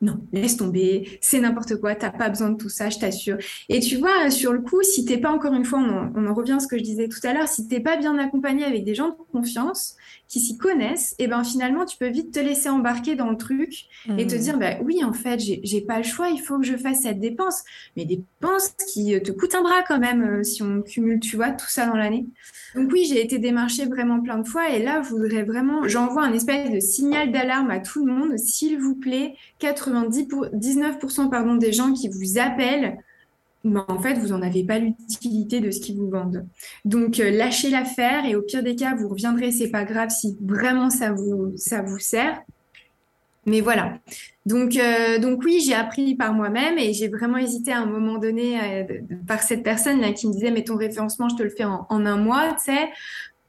[0.00, 3.36] non, laisse tomber, c'est n'importe quoi, t'as pas besoin de tout ça, je t'assure.
[3.68, 6.52] Et tu vois, sur le coup, si t'es pas encore une fois, on en, revient
[6.52, 8.94] à ce que je disais tout à l'heure, si t'es pas bien accompagné avec des
[8.94, 9.96] gens de confiance
[10.28, 13.36] qui s'y connaissent, et eh ben finalement, tu peux vite te laisser embarquer dans le
[13.36, 13.86] truc
[14.18, 14.38] et te mmh.
[14.38, 17.18] dire, bah oui, en fait, j'ai pas le choix, il faut que je fasse cette
[17.18, 17.64] dépense,
[17.96, 21.36] mais dépense qui euh, te coûte un bras quand même euh, si on cumule, tu
[21.36, 22.26] vois, tout ça dans l'année.
[22.74, 26.24] Donc oui, j'ai été démarchée vraiment plein de fois et là, je voudrais vraiment, j'envoie
[26.24, 31.72] un espèce de signal d'alarme à tout le monde, s'il vous plaît, 99% pardon, des
[31.72, 32.98] gens qui vous appellent,
[33.64, 36.46] ben, en fait, vous n'en avez pas l'utilité de ce qu'ils vous vendent.
[36.84, 40.36] Donc, euh, lâchez l'affaire et au pire des cas, vous reviendrez, c'est pas grave si
[40.40, 42.40] vraiment ça vous, ça vous sert.
[43.48, 43.98] Mais voilà.
[44.46, 48.18] Donc, euh, donc oui, j'ai appris par moi-même et j'ai vraiment hésité à un moment
[48.18, 48.84] donné euh,
[49.26, 52.16] par cette personne qui me disait mais ton référencement, je te le fais en, un
[52.16, 52.88] mois, tu sais.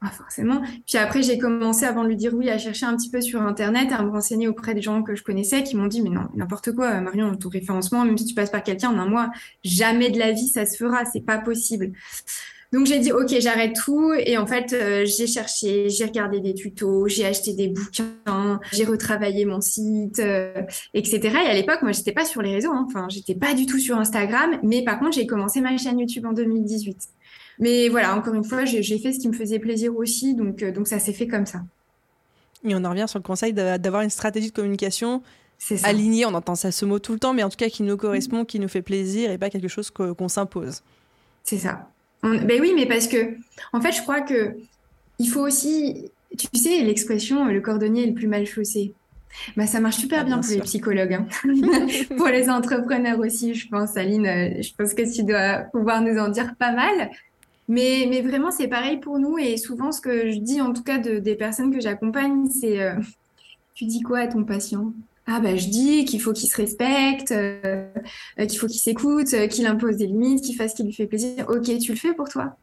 [0.00, 0.62] Pas forcément.
[0.86, 3.42] Puis après, j'ai commencé, avant de lui dire oui, à chercher un petit peu sur
[3.42, 6.22] Internet, à me renseigner auprès des gens que je connaissais qui m'ont dit, mais non,
[6.34, 9.30] n'importe quoi, Marion, ton référencement, même si tu passes par quelqu'un en un mois,
[9.62, 11.92] jamais de la vie, ça se fera, c'est pas possible.
[12.72, 16.54] Donc j'ai dit ok j'arrête tout et en fait euh, j'ai cherché, j'ai regardé des
[16.54, 20.62] tutos, j'ai acheté des bouquins, j'ai retravaillé mon site, euh,
[20.94, 21.20] etc.
[21.44, 22.86] Et à l'époque moi j'étais pas sur les réseaux, hein.
[22.86, 26.26] enfin j'étais pas du tout sur Instagram, mais par contre j'ai commencé ma chaîne YouTube
[26.26, 26.96] en 2018.
[27.58, 30.70] Mais voilà encore une fois j'ai fait ce qui me faisait plaisir aussi, donc euh,
[30.70, 31.62] donc ça s'est fait comme ça.
[32.62, 35.22] Et on en revient sur le conseil d'avoir une stratégie de communication
[35.82, 36.26] alignée.
[36.26, 38.44] On entend ça ce mot tout le temps, mais en tout cas qui nous correspond,
[38.44, 40.82] qui nous fait plaisir et pas quelque chose qu'on s'impose.
[41.42, 41.88] C'est ça.
[42.22, 43.34] Ben oui, mais parce que,
[43.72, 44.56] en fait, je crois que
[45.18, 48.94] il faut aussi, tu sais, l'expression le cordonnier est le plus mal chaussé.
[49.56, 51.26] Bah, ça marche super ah, bien, pour les psychologues, hein.
[52.16, 54.26] pour les entrepreneurs aussi, je pense, Aline.
[54.26, 57.10] Euh, je pense que tu dois pouvoir nous en dire pas mal.
[57.68, 59.38] Mais, mais vraiment, c'est pareil pour nous.
[59.38, 62.82] Et souvent, ce que je dis, en tout cas, de, des personnes que j'accompagne, c'est
[62.82, 62.94] euh,
[63.74, 64.92] tu dis quoi à ton patient?
[65.30, 67.88] Ah ben je dis qu'il faut qu'il se respecte, euh,
[68.36, 71.46] qu'il faut qu'il s'écoute, qu'il impose des limites, qu'il fasse ce qui lui fait plaisir.
[71.48, 72.56] Ok, tu le fais pour toi?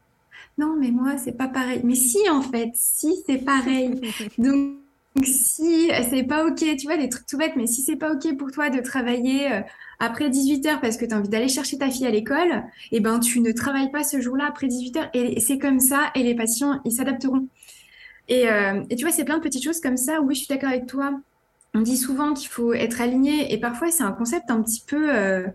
[0.58, 1.80] Non, mais moi c'est pas pareil.
[1.84, 4.00] Mais si en fait, si c'est pareil.
[4.38, 4.76] Donc
[5.24, 8.36] si c'est pas ok, tu vois des trucs tout bêtes, mais si c'est pas ok
[8.36, 9.62] pour toi de travailler
[9.98, 12.98] après 18 heures parce que tu as envie d'aller chercher ta fille à l'école, et
[12.98, 16.10] eh ben tu ne travailles pas ce jour-là après 18 heures et c'est comme ça
[16.14, 17.48] et les patients ils s'adapteront.
[18.28, 20.20] Et, euh, et, tu vois, c'est plein de petites choses comme ça.
[20.20, 21.18] Oui, je suis d'accord avec toi.
[21.74, 25.14] On dit souvent qu'il faut être aligné et parfois c'est un concept un petit peu
[25.14, 25.46] euh,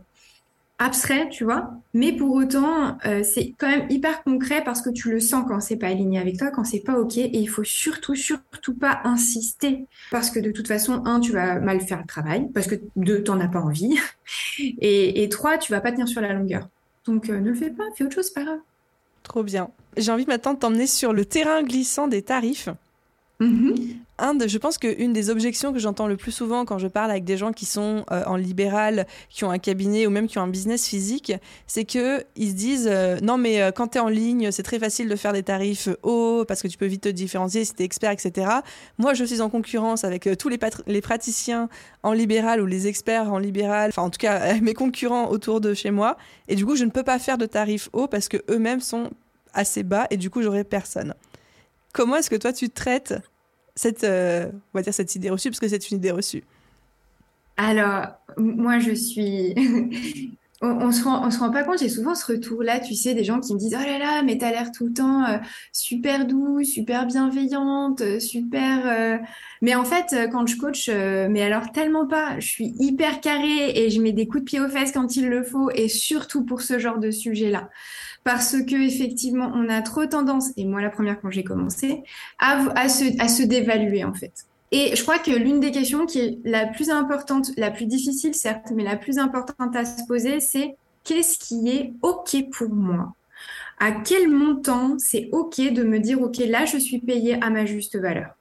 [0.79, 1.71] abstrait, tu vois.
[1.93, 5.59] Mais pour autant, euh, c'est quand même hyper concret parce que tu le sens quand
[5.59, 7.17] c'est pas aligné avec toi, quand c'est pas ok.
[7.17, 11.59] Et il faut surtout, surtout pas insister parce que de toute façon, un, tu vas
[11.59, 13.97] mal faire le travail parce que deux, t'en as pas envie.
[14.59, 16.67] Et, trois, tu vas pas tenir sur la longueur.
[17.05, 18.59] Donc euh, ne le fais pas, fais autre chose, c'est pas grave.
[19.23, 19.69] Trop bien.
[19.97, 22.69] J'ai envie maintenant de t'emmener sur le terrain glissant des tarifs.
[23.39, 24.03] Mm-hmm
[24.47, 27.37] je pense qu'une des objections que j'entends le plus souvent quand je parle avec des
[27.37, 30.47] gens qui sont euh, en libéral, qui ont un cabinet ou même qui ont un
[30.47, 31.33] business physique,
[31.67, 34.63] c'est que ils se disent euh, non mais euh, quand tu es en ligne, c'est
[34.63, 37.73] très facile de faire des tarifs hauts parce que tu peux vite te différencier si
[37.73, 38.47] tu es expert, etc.
[38.97, 41.69] Moi, je suis en concurrence avec tous les, praticiens
[42.03, 45.73] en libéral ou les experts en libéral, enfin en tout cas mes concurrents autour de
[45.73, 46.17] chez moi,
[46.47, 49.09] et du coup, je ne peux pas faire de tarifs hauts parce que eux-mêmes sont
[49.53, 51.13] assez bas et du coup, j'aurai personne.
[51.93, 53.13] Comment est-ce que toi tu traites
[53.75, 56.43] cette, euh, on va dire cette idée reçue, parce que c'est une idée reçue?
[57.55, 59.55] Alors, moi, je suis.
[60.63, 63.53] On, on se rend pas compte, j'ai souvent ce retour-là, tu sais, des gens qui
[63.53, 65.37] me disent Oh là là, mais t'as l'air tout le temps euh,
[65.71, 69.19] super douce, super bienveillante, euh, super.
[69.61, 73.89] Mais en fait, quand je coach, mais alors tellement pas, je suis hyper carrée et
[73.89, 76.61] je mets des coups de pied aux fesses quand il le faut, et surtout pour
[76.61, 77.69] ce genre de sujet-là
[78.23, 82.03] parce que effectivement, on a trop tendance, et moi la première quand j'ai commencé,
[82.39, 84.45] à se dévaluer en fait.
[84.75, 88.33] Et je crois que l'une des questions qui est la plus importante, la plus difficile
[88.33, 93.13] certes, mais la plus importante à se poser, c'est qu'est-ce qui est OK pour moi?
[93.79, 97.67] À quel montant c'est OK de me dire OK, là je suis payé à ma
[97.67, 98.31] juste valeur?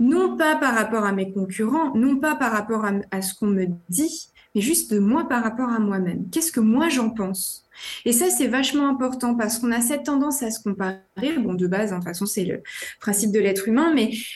[0.00, 3.48] Non pas par rapport à mes concurrents, non pas par rapport à, à ce qu'on
[3.48, 6.28] me dit, mais juste de moi par rapport à moi-même.
[6.30, 7.64] Qu'est-ce que moi j'en pense?
[8.04, 11.00] Et ça, c'est vachement important parce qu'on a cette tendance à se comparer.
[11.38, 12.62] Bon, de base, hein, de façon, c'est le
[13.00, 13.94] principe de l'être humain,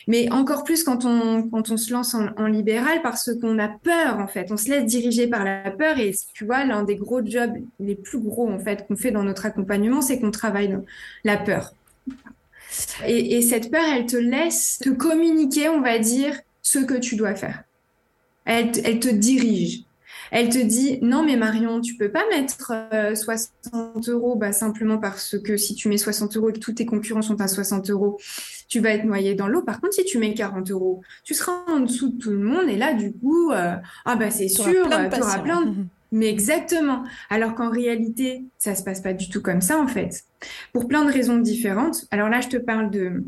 [0.08, 4.50] mais, encore plus quand on, se lance en, libéral parce qu'on a peur, en fait.
[4.50, 5.98] On se laisse diriger par la peur.
[5.98, 9.22] Et tu vois, l'un des gros jobs, les plus gros, en fait, qu'on fait dans
[9.22, 10.84] notre accompagnement, c'est qu'on travaille dans
[11.24, 11.74] la peur.
[13.06, 17.16] Et, et cette peur, elle te laisse te communiquer, on va dire, ce que tu
[17.16, 17.62] dois faire.
[18.44, 19.84] Elle te dirige.
[20.30, 22.72] Elle te dit non mais Marion, tu peux pas mettre
[23.14, 26.72] 60 euh, euros bah, simplement parce que si tu mets 60 euros et que tous
[26.72, 28.18] tes concurrents sont à 60 euros,
[28.68, 29.62] tu vas être noyé dans l'eau.
[29.62, 32.68] Par contre, si tu mets 40 euros, tu seras en dessous de tout le monde
[32.68, 35.74] et là du coup, euh, ah bah c'est sûr, tu auras plein de...
[36.10, 37.04] Mais exactement.
[37.28, 40.24] Alors qu'en réalité, ça se passe pas du tout comme ça en fait.
[40.72, 42.06] Pour plein de raisons différentes.
[42.10, 43.24] Alors là, je te parle de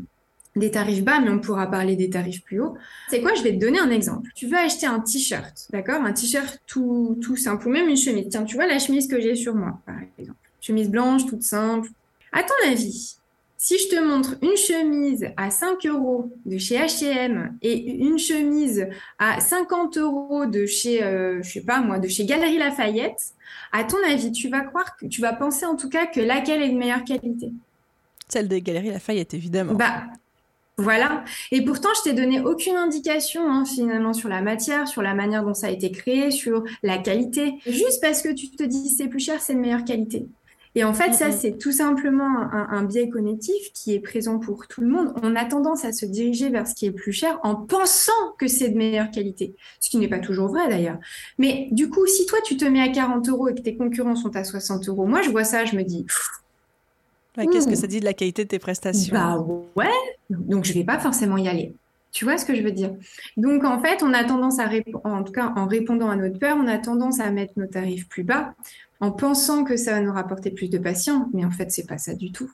[0.55, 2.75] des tarifs bas, mais on pourra parler des tarifs plus hauts.
[3.09, 3.33] C'est quoi?
[3.35, 4.29] Je vais te donner un exemple.
[4.35, 6.01] Tu veux acheter un t-shirt, d'accord?
[6.01, 8.27] Un t-shirt tout, tout simple, ou même une chemise.
[8.29, 10.39] Tiens, tu vois la chemise que j'ai sur moi, par exemple.
[10.59, 11.89] Chemise blanche, toute simple.
[12.33, 13.17] À ton avis,
[13.63, 18.87] si je te montre une chemise à 5 euros de chez H&M et une chemise
[19.19, 23.33] à 50 euros de chez, euh, je sais pas moi, de chez Galerie Lafayette,
[23.71, 26.63] à ton avis, tu vas croire que, tu vas penser en tout cas que laquelle
[26.63, 27.51] est de meilleure qualité?
[28.29, 29.73] Celle de Galerie Lafayette, évidemment.
[29.73, 30.05] Bah,
[30.81, 31.23] voilà.
[31.51, 35.43] Et pourtant, je t'ai donné aucune indication hein, finalement sur la matière, sur la manière
[35.43, 37.55] dont ça a été créé, sur la qualité.
[37.65, 40.27] Juste parce que tu te dis c'est plus cher, c'est de meilleure qualité.
[40.73, 44.79] Et en fait, ça, c'est tout simplement un, biais cognitif qui est présent pour tout
[44.79, 45.13] le monde.
[45.21, 48.47] On a tendance à se diriger vers ce qui est plus cher en pensant que
[48.47, 50.97] c'est de meilleure qualité, ce qui n'est pas toujours vrai d'ailleurs.
[51.37, 54.15] Mais du coup, si toi, tu te mets à 40 euros et que tes concurrents
[54.15, 56.05] sont à 60 euros, moi, je vois ça, je me dis,
[57.35, 59.37] Qu'est-ce que ça dit de la qualité de tes prestations Bah
[59.75, 59.87] ouais,
[60.29, 61.73] donc je vais pas forcément y aller.
[62.11, 62.93] Tu vois ce que je veux dire?
[63.37, 64.69] Donc en fait, on a tendance à
[65.05, 68.07] en tout cas en répondant à notre peur, on a tendance à mettre nos tarifs
[68.09, 68.53] plus bas
[68.99, 71.97] en pensant que ça va nous rapporter plus de patients, mais en fait c'est pas
[71.97, 72.51] ça du tout.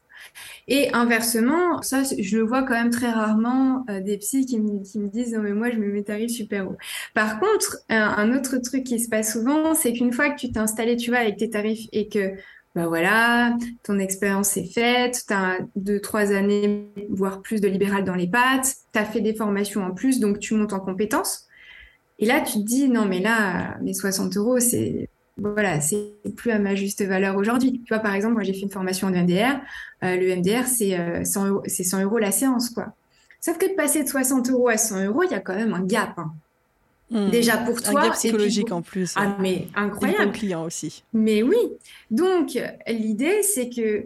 [0.67, 4.83] Et inversement, ça je le vois quand même très rarement euh, des psys qui me,
[4.83, 6.77] qui me, disent non mais moi je mets mes tarifs super hauts.
[7.15, 10.51] Par contre, un, un autre truc qui se passe souvent, c'est qu'une fois que tu
[10.51, 12.35] t'es installé, tu vois, avec tes tarifs et que
[12.77, 18.03] bah voilà, ton expérience est faite, tu as deux, trois années, voire plus de libéral
[18.03, 21.47] dans les pattes, tu as fait des formations en plus, donc tu montes en compétences.
[22.19, 25.79] Et là, tu te dis, non, mais là, mes 60 euros, c'est voilà,
[26.35, 27.81] plus à ma juste valeur aujourd'hui.
[27.83, 29.59] Tu vois, par exemple, moi, j'ai fait une formation en MDR.
[30.03, 32.93] Euh, le MDR, c'est 100, euh, euros, 100 euros la séance, quoi.
[33.41, 35.73] Sauf que de passer de 60 euros à 100 euros, il y a quand même
[35.73, 36.13] un gap.
[36.17, 36.31] Hein.
[37.09, 37.29] Hmm.
[37.29, 38.01] Déjà pour toi.
[38.01, 39.13] Un gap psychologique en plus.
[39.15, 40.29] Ah, mais incroyable.
[40.29, 41.03] Et client aussi.
[41.13, 41.57] Mais oui.
[42.11, 44.05] Donc, l'idée, c'est que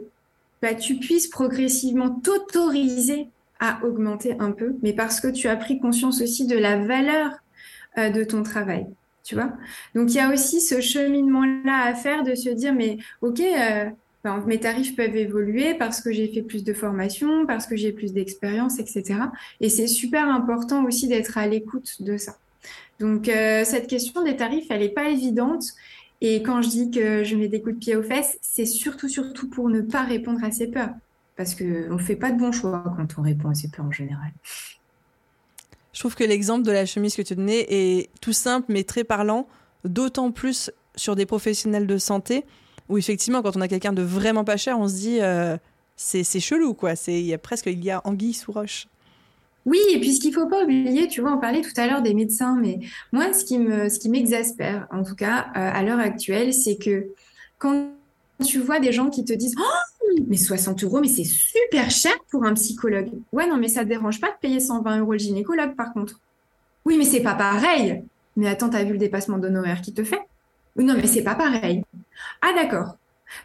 [0.62, 3.28] bah, tu puisses progressivement t'autoriser
[3.60, 7.32] à augmenter un peu, mais parce que tu as pris conscience aussi de la valeur
[7.98, 8.88] euh, de ton travail.
[9.24, 9.54] Tu vois
[9.96, 13.86] Donc, il y a aussi ce cheminement-là à faire de se dire, mais OK, euh,
[14.24, 17.92] ben, mes tarifs peuvent évoluer parce que j'ai fait plus de formation, parce que j'ai
[17.92, 19.20] plus d'expérience, etc.
[19.60, 22.38] Et c'est super important aussi d'être à l'écoute de ça.
[23.00, 25.64] Donc, euh, cette question des tarifs, elle n'est pas évidente.
[26.22, 29.10] Et quand je dis que je mets des coups de pied aux fesses, c'est surtout,
[29.10, 30.92] surtout pour ne pas répondre à ces peurs.
[31.36, 33.92] Parce qu'on ne fait pas de bons choix quand on répond à ces peurs en
[33.92, 34.32] général.
[35.94, 39.04] Je trouve que l'exemple de la chemise que tu donnais est tout simple mais très
[39.04, 39.48] parlant,
[39.84, 42.46] d'autant plus sur des professionnels de santé
[42.90, 45.58] où effectivement quand on a quelqu'un de vraiment pas cher, on se dit euh,
[45.96, 48.88] c'est chelou quoi, il y a presque il y a anguille sous roche.
[49.66, 52.02] Oui, et puis ce qu'il faut pas oublier, tu vois, on parlait tout à l'heure
[52.02, 52.80] des médecins, mais
[53.12, 56.78] moi, ce qui me, ce qui m'exaspère, en tout cas, euh, à l'heure actuelle, c'est
[56.78, 57.08] que
[57.60, 57.90] quand
[58.44, 62.14] tu vois des gens qui te disent oh, mais 60 euros, mais c'est super cher
[62.30, 63.12] pour un psychologue.
[63.32, 66.20] Ouais, non, mais ça te dérange pas de payer 120 euros le gynécologue, par contre.
[66.86, 68.04] Oui, mais c'est pas pareil.
[68.36, 70.22] Mais attends, t'as vu le dépassement d'honoraires qui te fait?
[70.76, 71.84] Non, mais c'est pas pareil.
[72.42, 72.96] Ah, d'accord.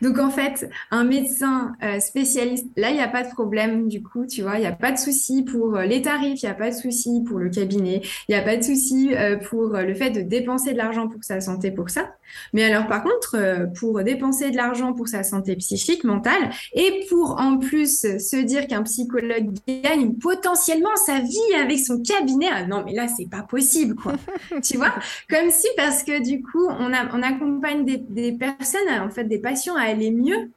[0.03, 4.03] Donc en fait, un médecin euh, spécialiste, là, il n'y a pas de problème du
[4.03, 6.53] coup, tu vois, il n'y a pas de souci pour euh, les tarifs, il n'y
[6.53, 9.69] a pas de souci pour le cabinet, il n'y a pas de souci euh, pour
[9.69, 12.15] le fait de dépenser de l'argent pour sa santé pour ça.
[12.53, 17.41] Mais alors par contre, pour dépenser de l'argent pour sa santé psychique, mentale, et pour
[17.41, 22.83] en plus se dire qu'un psychologue gagne potentiellement sa vie avec son cabinet, ah non
[22.85, 24.15] mais là, c'est pas possible, quoi.
[24.63, 24.95] tu vois,
[25.31, 29.25] comme si parce que du coup, on, a, on accompagne des, des personnes, en fait,
[29.25, 30.51] des patients à aller mieux,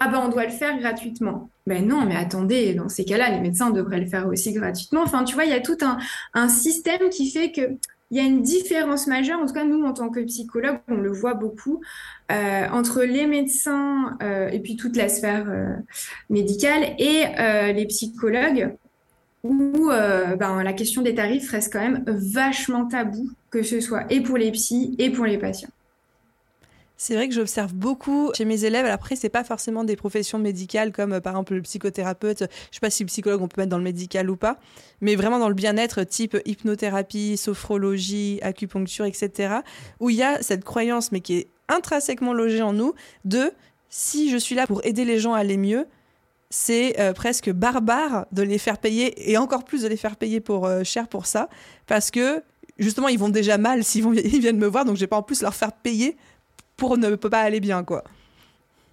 [0.00, 1.50] ah ben on doit le faire gratuitement.
[1.66, 5.02] Ben non, mais attendez, dans ces cas-là, les médecins devraient le faire aussi gratuitement.
[5.02, 5.76] Enfin, tu vois, il y a tout
[6.34, 7.60] un, système qui fait que
[8.10, 10.96] il y a une différence majeure, en tout cas nous en tant que psychologues, on
[10.96, 11.80] le voit beaucoup,
[12.32, 15.76] euh, entre les médecins euh, et puis toute la sphère euh,
[16.28, 18.74] médicale et les psychologues,
[19.44, 24.22] où ben, la question des tarifs reste quand même vachement tabou, que ce soit et
[24.22, 25.70] pour les psys et pour les patients.
[27.02, 28.84] C'est vrai que j'observe beaucoup chez mes élèves.
[28.84, 32.40] Après, c'est pas forcément des professions médicales comme euh, par exemple le psychothérapeute.
[32.40, 34.58] Je sais pas si le psychologue on peut mettre dans le médical ou pas,
[35.00, 39.60] mais vraiment dans le bien-être type hypnothérapie, sophrologie, acupuncture, etc.
[39.98, 42.92] Où il y a cette croyance, mais qui est intrinsèquement logée en nous,
[43.24, 43.50] de
[43.88, 45.86] si je suis là pour aider les gens à aller mieux,
[46.50, 50.40] c'est euh, presque barbare de les faire payer et encore plus de les faire payer
[50.40, 51.48] pour euh, cher pour ça,
[51.86, 52.42] parce que
[52.78, 55.22] justement ils vont déjà mal s'ils ils viennent me voir, donc je vais pas en
[55.22, 56.18] plus leur faire payer
[56.80, 58.02] pour ne pas aller bien, quoi.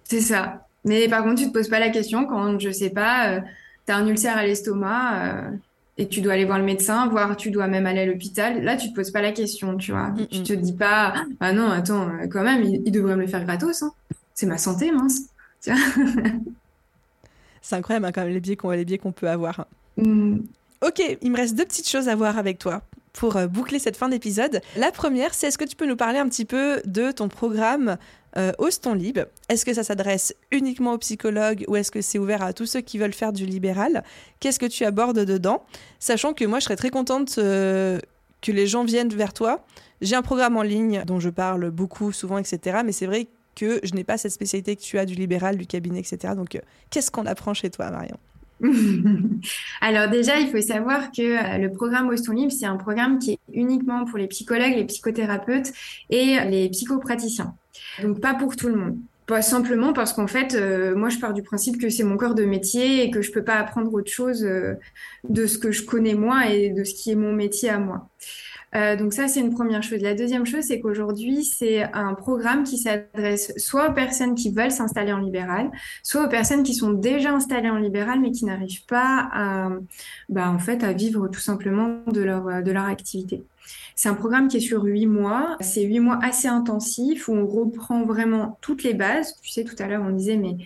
[0.03, 0.67] C'est ça.
[0.83, 3.39] Mais par contre, tu te poses pas la question quand, je sais pas, euh,
[3.87, 5.49] tu as un ulcère à l'estomac euh,
[5.97, 8.61] et tu dois aller voir le médecin, voire tu dois même aller à l'hôpital.
[8.61, 10.13] Là, tu te poses pas la question, tu vois.
[10.29, 13.45] Tu te dis pas, ah non, attends, euh, quand même, il, devrait me le faire
[13.45, 13.81] gratos.
[13.83, 13.93] Hein.
[14.33, 15.21] C'est ma santé, mince.
[17.61, 19.65] C'est incroyable hein, quand même les biais qu'on les qu'on peut avoir.
[19.97, 20.39] Mm.
[20.85, 22.83] Ok, il me reste deux petites choses à voir avec toi
[23.17, 24.61] pour euh, boucler cette fin d'épisode.
[24.75, 27.97] La première, c'est est-ce que tu peux nous parler un petit peu de ton programme
[28.37, 28.51] euh,
[28.95, 29.19] Lib?
[29.49, 32.81] Est-ce que ça s'adresse uniquement aux psychologues ou est-ce que c'est ouvert à tous ceux
[32.81, 34.03] qui veulent faire du libéral?
[34.39, 35.65] Qu'est-ce que tu abordes dedans?
[35.99, 37.99] Sachant que moi, je serais très contente euh,
[38.41, 39.65] que les gens viennent vers toi.
[40.01, 42.81] J'ai un programme en ligne dont je parle beaucoup, souvent, etc.
[42.85, 45.65] Mais c'est vrai que je n'ai pas cette spécialité que tu as du libéral, du
[45.65, 46.35] cabinet, etc.
[46.35, 46.59] Donc, euh,
[46.91, 48.17] qu'est-ce qu'on apprend chez toi, Marion?
[49.81, 53.33] Alors déjà, il faut savoir que euh, le programme Oston Libre, c'est un programme qui
[53.33, 55.71] est uniquement pour les psychologues, les psychothérapeutes
[56.09, 57.53] et les psychopraticiens.
[58.01, 58.97] Donc pas pour tout le monde.
[59.27, 62.33] Pas simplement parce qu'en fait, euh, moi, je pars du principe que c'est mon corps
[62.33, 64.75] de métier et que je peux pas apprendre autre chose euh,
[65.27, 68.09] de ce que je connais moi et de ce qui est mon métier à moi.
[68.75, 70.01] Euh, donc ça, c'est une première chose.
[70.01, 74.71] La deuxième chose, c'est qu'aujourd'hui, c'est un programme qui s'adresse soit aux personnes qui veulent
[74.71, 75.71] s'installer en libéral,
[76.03, 79.69] soit aux personnes qui sont déjà installées en libéral, mais qui n'arrivent pas à,
[80.29, 83.43] bah, en fait, à vivre tout simplement de leur, de leur activité.
[83.95, 85.57] C'est un programme qui est sur huit mois.
[85.59, 89.35] C'est huit mois assez intensifs où on reprend vraiment toutes les bases.
[89.41, 90.57] Tu sais, tout à l'heure, on disait, mais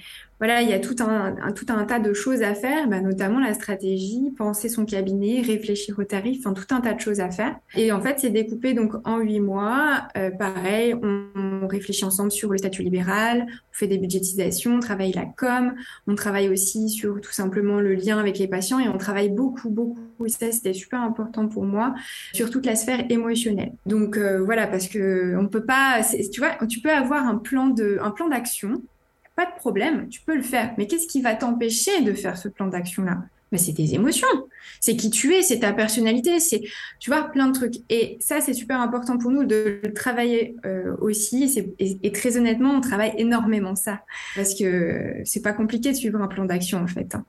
[0.42, 3.40] voilà, il y a tout un, tout un tas de choses à faire, bah, notamment
[3.40, 7.30] la stratégie, penser son cabinet, réfléchir au tarif, enfin tout un tas de choses à
[7.30, 7.60] faire.
[7.76, 10.08] Et en fait, c'est découpé donc en huit mois.
[10.18, 15.12] Euh, pareil, on, réfléchit ensemble sur le statut libéral, on fait des budgétisations, on travaille
[15.12, 15.76] la com,
[16.08, 19.70] on travaille aussi sur tout simplement le lien avec les patients et on travaille beaucoup,
[19.70, 21.94] beaucoup, et ça c'était super important pour moi,
[22.34, 23.74] sur toute la sphère émotionnelle.
[23.86, 26.02] Donc euh, voilà, parce que on peut pas,
[26.34, 28.82] tu vois, tu peux avoir un plan de, un plan d'action
[29.42, 30.74] pas de problème, tu peux le faire.
[30.78, 33.24] Mais qu'est-ce qui va t'empêcher de faire ce plan d'action-là?
[33.52, 34.28] Bah, c'est tes émotions,
[34.80, 36.62] c'est qui tu es, c'est ta personnalité, c'est,
[37.00, 37.76] tu vois, plein de trucs.
[37.90, 41.76] Et ça, c'est super important pour nous de le travailler euh, aussi.
[41.80, 44.02] Et, et, très honnêtement, on travaille énormément ça.
[44.36, 47.14] Parce que c'est pas compliqué de suivre un plan d'action, en fait.
[47.14, 47.26] Hein.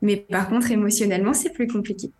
[0.00, 2.10] Mais par contre, émotionnellement, c'est plus compliqué.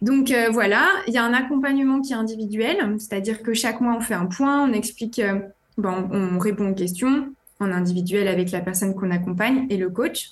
[0.00, 3.96] Donc euh, voilà, il y a un accompagnement qui est individuel, c'est-à-dire que chaque mois,
[3.96, 5.40] on fait un point, on explique, euh,
[5.76, 10.30] bon, on répond aux questions en individuel avec la personne qu'on accompagne et le coach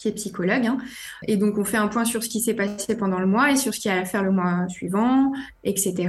[0.00, 0.66] qui est psychologue.
[0.66, 0.78] Hein.
[1.28, 3.56] Et donc, on fait un point sur ce qui s'est passé pendant le mois et
[3.56, 5.32] sur ce qu'il y a à faire le mois suivant,
[5.62, 6.08] etc.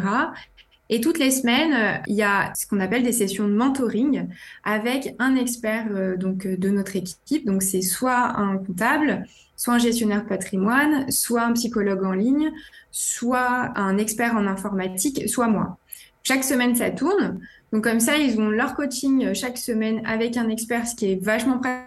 [0.89, 4.28] Et toutes les semaines, il y a ce qu'on appelle des sessions de mentoring
[4.64, 7.46] avec un expert euh, donc de notre équipe.
[7.46, 9.26] Donc, c'est soit un comptable,
[9.58, 12.52] soit un gestionnaire patrimoine, soit un psychologue en ligne,
[12.92, 15.78] soit un expert en informatique, soit moi.
[16.24, 17.39] Chaque semaine, ça tourne.
[17.72, 21.24] Donc, comme ça, ils ont leur coaching chaque semaine avec un expert, ce qui est
[21.24, 21.86] vachement pratique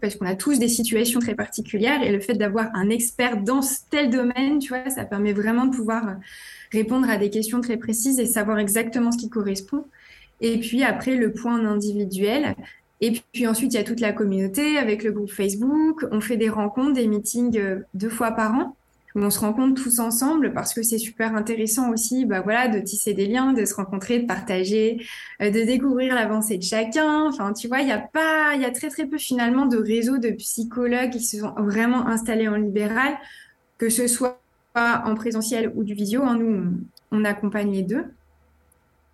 [0.00, 3.60] parce qu'on a tous des situations très particulières et le fait d'avoir un expert dans
[3.90, 6.12] tel domaine, tu vois, ça permet vraiment de pouvoir euh,
[6.72, 9.84] répondre à des questions très précises et savoir exactement ce qui correspond.
[10.40, 12.54] Et puis après, le point individuel.
[13.00, 16.04] Et puis ensuite, il y a toute la communauté avec le groupe Facebook.
[16.10, 18.75] On fait des rencontres, des meetings euh, deux fois par an
[19.24, 23.14] on se rencontre tous ensemble parce que c'est super intéressant aussi, bah voilà, de tisser
[23.14, 25.02] des liens, de se rencontrer, de partager,
[25.40, 27.26] euh, de découvrir l'avancée de chacun.
[27.28, 29.78] Enfin, tu vois, il y a pas, il y a très très peu finalement de
[29.78, 33.16] réseaux de psychologues qui se sont vraiment installés en libéral,
[33.78, 34.40] que ce soit
[34.74, 36.22] en présentiel ou du visio.
[36.22, 36.74] Hein, nous,
[37.10, 38.04] on, accompagne les deux.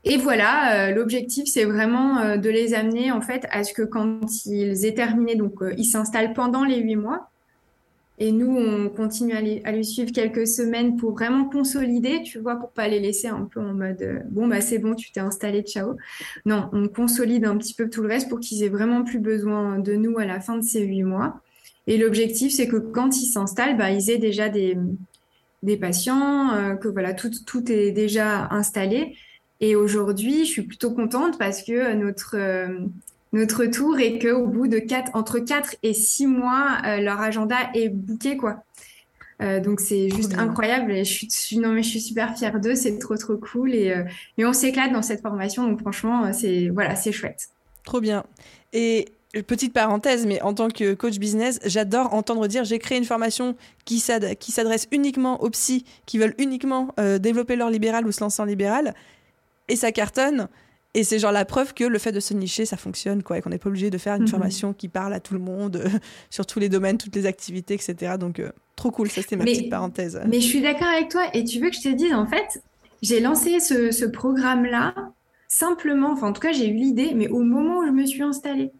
[0.03, 3.83] Et voilà, euh, l'objectif, c'est vraiment euh, de les amener en fait à ce que
[3.83, 7.31] quand ils aient terminé, donc ils s'installent pendant les huit mois,
[8.23, 12.71] et nous, on continue à les, suivre quelques semaines pour vraiment consolider, tu vois, pour
[12.71, 15.63] pas les laisser un peu en mode euh, bon, bah c'est bon, tu t'es installé,
[15.63, 15.97] ciao.
[16.47, 19.81] Non, on consolide un petit peu tout le reste pour qu'ils aient vraiment plus besoin
[19.81, 21.41] de nous à la fin de ces huit mois.
[21.89, 24.77] Et l'objectif, c'est que quand ils s'installent, bah, ils aient déjà des,
[25.81, 29.17] patients, euh, que voilà, tout, est déjà installé.
[29.59, 32.69] Et aujourd'hui, je suis plutôt contente parce que notre, euh,
[33.33, 37.57] notre tour et qu'au bout de quatre, entre 4 et 6 mois, euh, leur agenda
[37.75, 38.65] est booké, quoi.
[39.41, 42.77] Euh, donc c'est juste incroyable et je suis, non mais je suis super fière d'eux,
[42.77, 44.05] c'est trop trop cool et, euh,
[44.39, 47.49] et on s'éclate dans cette formation donc franchement c'est voilà c'est chouette.
[47.83, 48.23] Trop bien.
[48.73, 49.09] Et
[49.49, 53.57] petite parenthèse, mais en tant que coach business, j'adore entendre dire j'ai créé une formation
[53.85, 58.45] qui s'adresse uniquement aux psys qui veulent uniquement développer leur libéral ou se lancer en
[58.45, 58.95] libéral
[59.69, 60.49] et ça cartonne.
[60.95, 63.41] Et c'est genre la preuve que le fait de se nicher, ça fonctionne, quoi, et
[63.41, 64.29] qu'on n'est pas obligé de faire une mhm.
[64.29, 65.89] formation qui parle à tout le monde, euh,
[66.31, 68.17] sur tous les domaines, toutes les activités, etc.
[68.19, 70.21] Donc, euh, trop cool, ça c'était ma petite parenthèse.
[70.27, 72.63] Mais je suis d'accord avec toi, et tu veux que je te dise, en fait,
[73.01, 74.95] j'ai lancé ce, ce programme-là
[75.53, 78.23] simplement, enfin en tout cas j'ai eu l'idée, mais au moment où je me suis
[78.23, 78.73] installée.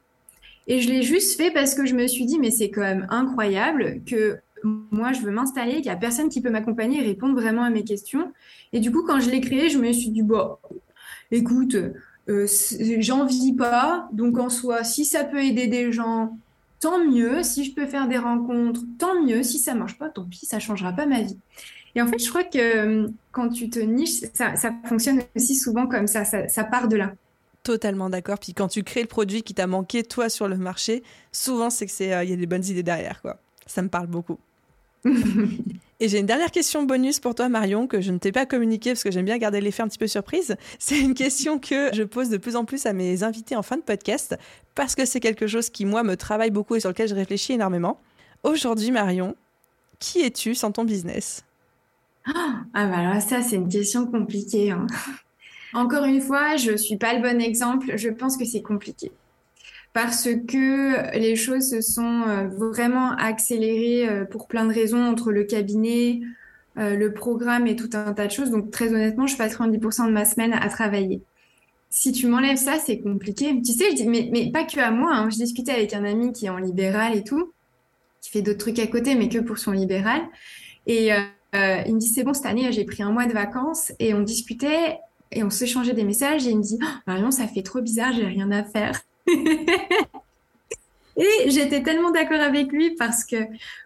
[0.67, 3.07] Et je l'ai juste fait parce que je me suis dit, mais c'est quand même
[3.11, 7.35] incroyable que moi je veux m'installer, qu'il n'y a personne qui peut m'accompagner et répondre
[7.35, 8.33] vraiment à mes questions.
[8.73, 10.57] Et du coup, quand je l'ai créé, je me suis dit, bon,
[11.33, 11.77] écoute,
[12.29, 12.47] euh,
[12.99, 16.39] j'en vis pas, donc en soi, si ça peut aider des gens,
[16.83, 17.43] tant mieux.
[17.43, 19.43] Si je peux faire des rencontres, tant mieux.
[19.43, 21.39] Si ça marche pas, tant pis, ça changera pas ma vie.
[21.95, 24.55] Et en fait, je crois que euh, quand tu te niches, ça,
[24.85, 27.13] fonctionne aussi souvent comme ça, ça, part de là.
[27.63, 28.39] Totalement d'accord.
[28.39, 31.87] Puis quand tu crées le produit qui t'a manqué, toi, sur le marché, souvent, c'est
[31.87, 33.23] qu'il euh, y a des bonnes idées derrière.
[33.23, 33.39] quoi.
[33.67, 34.39] Ça me parle beaucoup.
[36.03, 38.91] Et j'ai une dernière question bonus pour toi, Marion, que je ne t'ai pas communiquée
[38.91, 40.57] parce que j'aime bien garder l'effet un petit peu surprise.
[40.81, 43.77] C'est une question que je pose de plus en plus à mes invités en fin
[43.77, 44.37] de podcast
[44.75, 47.53] parce que c'est quelque chose qui, moi, me travaille beaucoup et sur lequel je réfléchis
[47.53, 48.01] énormément.
[48.43, 49.37] Aujourd'hui, Marion,
[50.01, 51.45] qui es-tu sans ton business?
[52.27, 54.73] Ah, bah alors ça, c'est une question compliquée.
[54.73, 54.89] Hein.
[55.73, 57.93] Encore une fois, je ne suis pas le bon exemple.
[57.95, 59.13] Je pense que c'est compliqué
[59.93, 65.33] parce que les choses se sont euh, vraiment accélérées euh, pour plein de raisons entre
[65.33, 66.21] le cabinet,
[66.79, 68.51] euh, le programme et tout un tas de choses.
[68.51, 71.21] Donc très honnêtement, je passe 90% de ma semaine à travailler.
[71.91, 73.61] Si tu m'enlèves ça, c'est compliqué.
[73.61, 75.13] Tu sais, je dis, mais, mais pas que à moi.
[75.13, 75.29] Hein.
[75.29, 77.53] Je discutais avec un ami qui est en libéral et tout,
[78.23, 80.23] qui fait d'autres trucs à côté, mais que pour son libéral.
[80.87, 81.11] Et
[81.53, 84.23] il me dit, c'est bon, cette année, j'ai pris un mois de vacances et on
[84.23, 85.01] discutait
[85.33, 88.15] et on s'échangeait des messages et il me dit, oh, Marion, ça fait trop bizarre,
[88.15, 89.03] j'ai rien à faire.
[91.17, 93.37] Et j'étais tellement d'accord avec lui parce que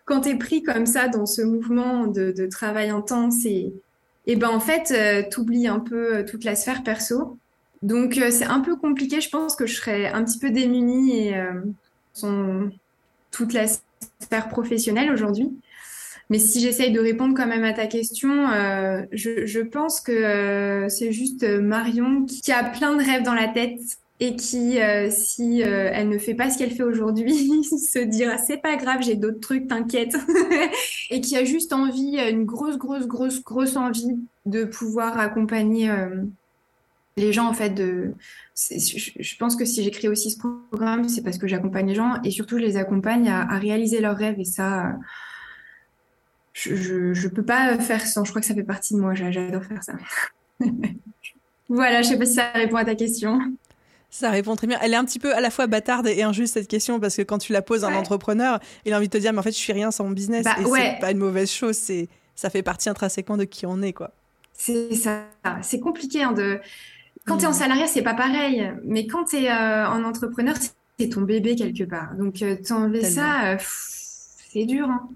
[0.04, 3.72] quand tu es pris comme ça dans ce mouvement de, travail intense, et,
[4.26, 7.38] et ben en fait, euh, tu oublies un peu euh, toute la sphère perso.
[7.82, 9.20] Donc euh, c'est un peu compliqué.
[9.20, 11.44] Je pense que je serais un petit peu démunie et
[12.12, 12.70] son,
[13.30, 13.66] toute la
[14.20, 15.50] sphère professionnelle aujourd'hui.
[16.30, 18.48] Mais si j'essaye de répondre quand même à ta question,
[19.12, 23.78] je, je, pense que c'est juste Marion qui a plein de rêves dans la tête
[24.18, 28.38] et qui, euh, si euh, elle ne fait pas ce qu'elle fait aujourd'hui, se dira
[28.38, 30.16] c'est pas grave, j'ai d'autres trucs, t'inquiète,
[31.10, 36.22] et qui a juste envie, une grosse, grosse, grosse, grosse envie de pouvoir accompagner euh,
[37.16, 37.76] les gens en fait.
[37.76, 42.30] Je, pense que si j'écris aussi ce programme, c'est parce que j'accompagne les gens et
[42.30, 44.96] surtout je les accompagne à, réaliser leurs rêves et ça.
[46.54, 48.24] Je, je, peux pas faire sans.
[48.24, 49.12] Je crois que ça fait partie de moi.
[49.12, 49.92] J'adore faire ça.
[51.68, 53.40] voilà, je sais pas si ça répond à ta question.
[54.18, 54.78] Ça répond très bien.
[54.80, 57.22] Elle est un petit peu à la fois bâtarde et injuste cette question parce que
[57.22, 59.42] quand tu la poses à un entrepreneur, il a envie de te dire mais en
[59.42, 62.08] fait je suis rien sans mon business bah, et c'est pas une mauvaise chose, c'est
[62.34, 64.12] ça fait partie intrinsèquement de qui on est quoi.
[64.54, 65.24] C'est ça,
[65.60, 66.60] c'est compliqué hein, de
[67.26, 70.54] quand tu es en salariat, c'est pas pareil, mais quand tu es euh, en entrepreneur,
[70.98, 72.14] c'est ton bébé quelque part.
[72.14, 75.10] Donc euh, t'enlever ça euh, c'est dur hein.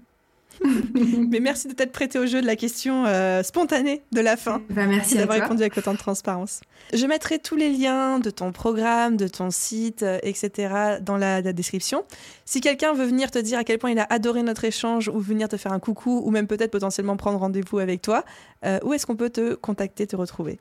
[1.29, 4.61] Mais merci de t'être prêté au jeu de la question euh, spontanée de la fin.
[4.69, 6.61] Bah, merci d'avoir répondu avec autant de transparence.
[6.93, 10.99] Je mettrai tous les liens de ton programme, de ton site, euh, etc.
[11.01, 12.05] dans la, description.
[12.45, 15.19] Si quelqu'un veut venir te dire à quel point il a adoré notre échange ou
[15.19, 18.23] venir te faire un coucou ou même peut-être potentiellement prendre rendez-vous avec toi,
[18.65, 20.59] euh, où est-ce qu'on peut te contacter, te retrouver?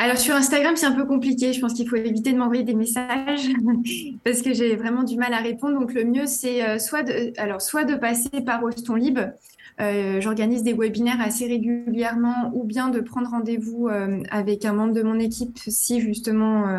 [0.00, 1.52] Alors sur Instagram, c'est un peu compliqué.
[1.52, 3.50] Je pense qu'il faut éviter de m'envoyer des messages
[4.24, 5.78] parce que j'ai vraiment du mal à répondre.
[5.78, 9.32] Donc le mieux, c'est euh, soit de, alors soit de passer par Oston Libre.
[9.78, 14.94] Euh, J'organise des webinaires assez régulièrement, ou bien de prendre rendez-vous euh, avec un membre
[14.94, 16.78] de mon équipe si justement euh,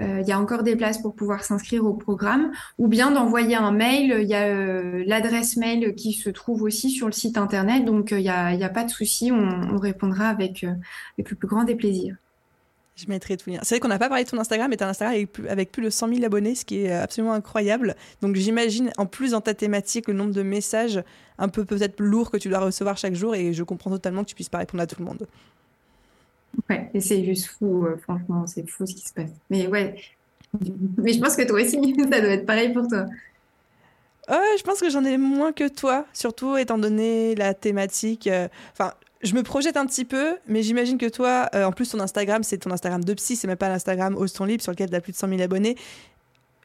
[0.00, 3.56] euh, il y a encore des places pour pouvoir s'inscrire au programme, ou bien d'envoyer
[3.56, 4.18] un mail.
[4.20, 8.18] Il y a l'adresse mail qui se trouve aussi sur le site internet, donc il
[8.18, 12.16] n'y a, pas de souci, on, on, répondra avec, avec le plus grand des plaisirs.
[12.94, 13.58] Je mettrai tout lien.
[13.62, 15.72] C'est vrai qu'on n'a pas parlé de ton Instagram, mais tu as un Instagram avec
[15.72, 17.96] plus, de 100 000 abonnés, ce qui est absolument incroyable.
[18.20, 21.02] Donc j'imagine, en plus dans ta thématique, le nombre de messages
[21.38, 24.28] un peu peut-être lourds que tu dois recevoir chaque jour, et je comprends totalement que
[24.28, 25.26] tu puisses pas répondre à tout le monde.
[26.68, 29.30] Ouais, et c'est juste fou, euh, franchement, c'est fou ce qui se passe.
[29.48, 29.94] Mais ouais,
[30.98, 31.78] mais je pense que toi aussi,
[32.10, 33.06] ça doit être pareil pour toi.
[34.30, 38.26] Euh, je pense que j'en ai moins que toi, surtout étant donné la thématique.
[38.28, 38.92] Euh, enfin,
[39.22, 42.42] je me projette un petit peu, mais j'imagine que toi, euh, en plus, ton Instagram,
[42.42, 45.00] c'est ton Instagram de psy, c'est même pas l'Instagram Oston Libre sur lequel tu as
[45.00, 45.76] plus de 100 000 abonnés.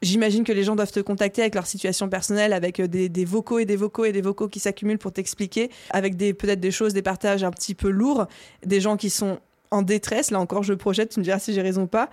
[0.02, 3.60] J'imagine que les gens doivent te contacter avec leur situation personnelle, avec euh, des, vocaux
[3.60, 6.94] et des vocaux et des vocaux qui s'accumulent pour t'expliquer, avec des peut-être des choses,
[6.94, 8.28] des partages un petit peu lourds,
[8.66, 9.40] des gens qui sont
[9.70, 10.32] en détresse.
[10.32, 12.10] Là encore, je projette, tu me diras si j'ai raison ou pas.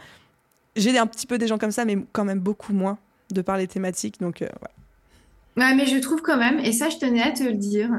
[0.77, 2.99] J'ai un petit peu des gens comme ça, mais quand même beaucoup moins
[3.31, 4.21] de par les thématiques.
[4.21, 4.49] Donc, euh,
[5.57, 5.75] ouais.
[5.75, 7.91] mais je trouve quand même, et ça, je tenais à te le dire,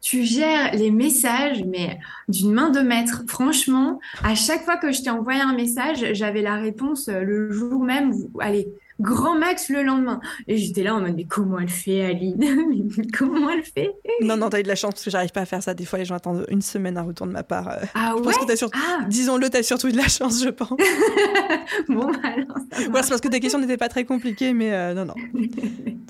[0.00, 3.22] tu gères les messages, mais d'une main de maître.
[3.26, 7.50] Franchement, à chaque fois que je t'ai envoyé un message, j'avais la réponse euh, le
[7.50, 8.12] jour même.
[8.40, 8.68] Allez,
[9.00, 10.20] grand max le lendemain.
[10.46, 13.92] Et j'étais là en mode, mais comment elle fait, Aline Comment elle fait
[14.22, 15.74] Non, non, t'as eu de la chance parce que j'arrive pas à faire ça.
[15.74, 17.68] Des fois, les gens attendent une semaine un retour de ma part.
[17.68, 17.84] Euh.
[17.94, 18.34] Ah ouais
[18.74, 19.04] ah.
[19.08, 20.70] Disons-le, t'as surtout eu de la chance, je pense.
[21.88, 22.56] bon, bah alors,
[22.92, 25.14] ouais, c'est parce que tes questions n'étaient pas très compliquées, mais euh, non, non.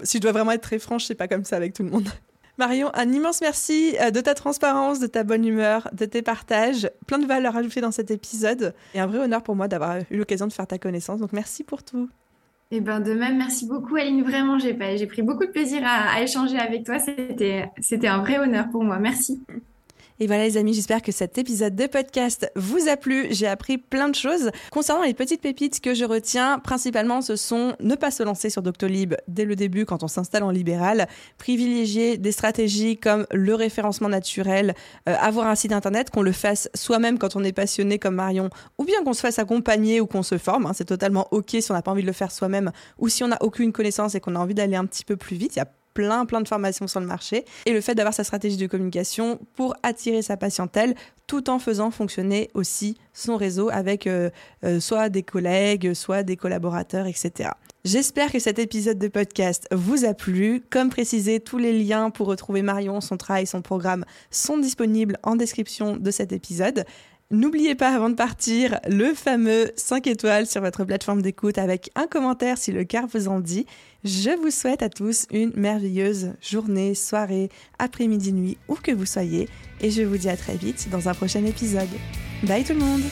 [0.03, 2.09] si je dois vraiment être très franche, c'est pas comme ça avec tout le monde.
[2.59, 6.91] Marion, un immense merci euh, de ta transparence, de ta bonne humeur, de tes partages.
[7.07, 8.75] Plein de valeurs ajoutées dans cet épisode.
[8.95, 11.21] Et un vrai honneur pour moi d'avoir eu l'occasion de faire ta connaissance.
[11.21, 12.09] Donc merci pour tout.
[12.71, 14.23] Eh ben de même, merci beaucoup Aline.
[14.23, 14.75] Vraiment, j'ai
[15.07, 16.99] pris beaucoup de plaisir à, à échanger avec toi.
[16.99, 18.99] C'était un vrai honneur pour moi.
[18.99, 19.41] Merci.
[20.21, 23.29] Et voilà les amis, j'espère que cet épisode de podcast vous a plu.
[23.31, 24.51] J'ai appris plein de choses.
[24.73, 28.63] Concernant les petites pépites que je retiens, principalement ce sont ne pas se lancer sur
[28.63, 31.07] Doctolib dès le début quand on s'installe en libéral,
[31.39, 34.75] privilégier des stratégies comme le référencement naturel,
[35.09, 38.51] euh, avoir un site internet, qu'on le fasse soi-même quand on est passionné comme Marion,
[38.79, 40.67] ou bien qu'on se fasse accompagner ou qu'on se forme.
[40.67, 40.73] Hein.
[40.75, 43.29] C'est totalement ok si on n'a pas envie de le faire soi-même ou si on
[43.29, 45.61] n'a aucune connaissance et qu'on a envie d'aller un petit peu plus vite.
[45.99, 47.45] Plein, plein de formations sur le marché.
[47.67, 50.95] Et le fait d'avoir sa stratégie de communication pour attirer sa patientèle
[51.27, 54.31] tout en faisant fonctionner aussi son réseau avec euh,
[54.65, 57.51] euh, soit des collègues, soit des collaborateurs, etc.
[57.85, 60.63] J'espère que cet épisode de podcast vous a plu.
[60.71, 65.35] Comme précisé, tous les liens pour retrouver Marion, son travail, son programme sont disponibles en
[65.35, 66.85] description de cet épisode.
[67.31, 72.07] N'oubliez pas avant de partir le fameux 5 étoiles sur votre plateforme d'écoute avec un
[72.07, 73.67] commentaire si le cœur vous en dit.
[74.05, 79.49] Je vous souhaite à tous une merveilleuse journée, soirée, après-midi, nuit, où que vous soyez.
[79.81, 81.89] Et je vous dis à très vite dans un prochain épisode.
[82.45, 83.03] Bye tout le monde